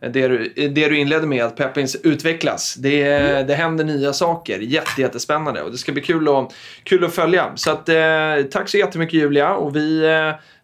det, 0.00 0.28
du, 0.28 0.52
det 0.56 0.88
du 0.88 0.98
inledde 0.98 1.26
med, 1.26 1.44
att 1.44 1.56
Peppins 1.56 1.96
utvecklas. 1.96 2.74
Det, 2.74 3.04
det 3.42 3.54
händer 3.54 3.84
nya 3.84 4.12
saker. 4.12 4.58
Jätte, 4.58 5.00
jättespännande 5.00 5.62
och 5.62 5.70
det 5.70 5.78
ska 5.78 5.92
bli 5.92 6.02
kul 6.02 6.28
att, 6.28 6.54
kul 6.84 7.04
att 7.04 7.14
följa. 7.14 7.52
Så 7.54 7.70
att, 7.70 7.88
tack 8.50 8.68
så 8.68 8.78
jättemycket 8.78 9.14
Julia 9.14 9.54
och 9.54 9.76
vi 9.76 10.06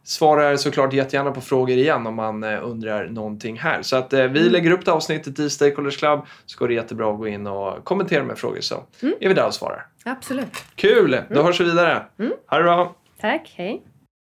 svarar 0.08 0.56
såklart 0.56 0.92
jättegärna 0.92 1.30
på 1.30 1.40
frågor 1.40 1.76
igen 1.76 2.06
om 2.06 2.14
man 2.14 2.44
eh, 2.44 2.64
undrar 2.64 3.08
någonting 3.08 3.58
här. 3.58 3.82
Så 3.82 3.96
att 3.96 4.12
eh, 4.12 4.24
vi 4.24 4.40
lägger 4.40 4.70
upp 4.70 4.84
det 4.84 4.92
avsnittet 4.92 5.38
i 5.38 5.50
Stakeholders 5.50 5.96
Club 5.96 6.20
så 6.46 6.58
går 6.58 6.68
det 6.68 6.74
jättebra 6.74 7.10
att 7.12 7.18
gå 7.18 7.28
in 7.28 7.46
och 7.46 7.84
kommentera 7.84 8.24
med 8.24 8.38
frågor 8.38 8.60
så 8.60 8.74
är 9.20 9.28
vi 9.28 9.34
där 9.34 9.46
och 9.46 9.54
svarar. 9.54 9.86
Absolut. 10.04 10.64
Kul! 10.74 11.20
Då 11.30 11.42
hörs 11.42 11.60
vi 11.60 11.64
vidare. 11.64 12.06
Ha 12.46 12.56
det 12.56 12.62
bra! 12.62 12.94
Tack, 13.20 13.54
hej! 13.56 13.82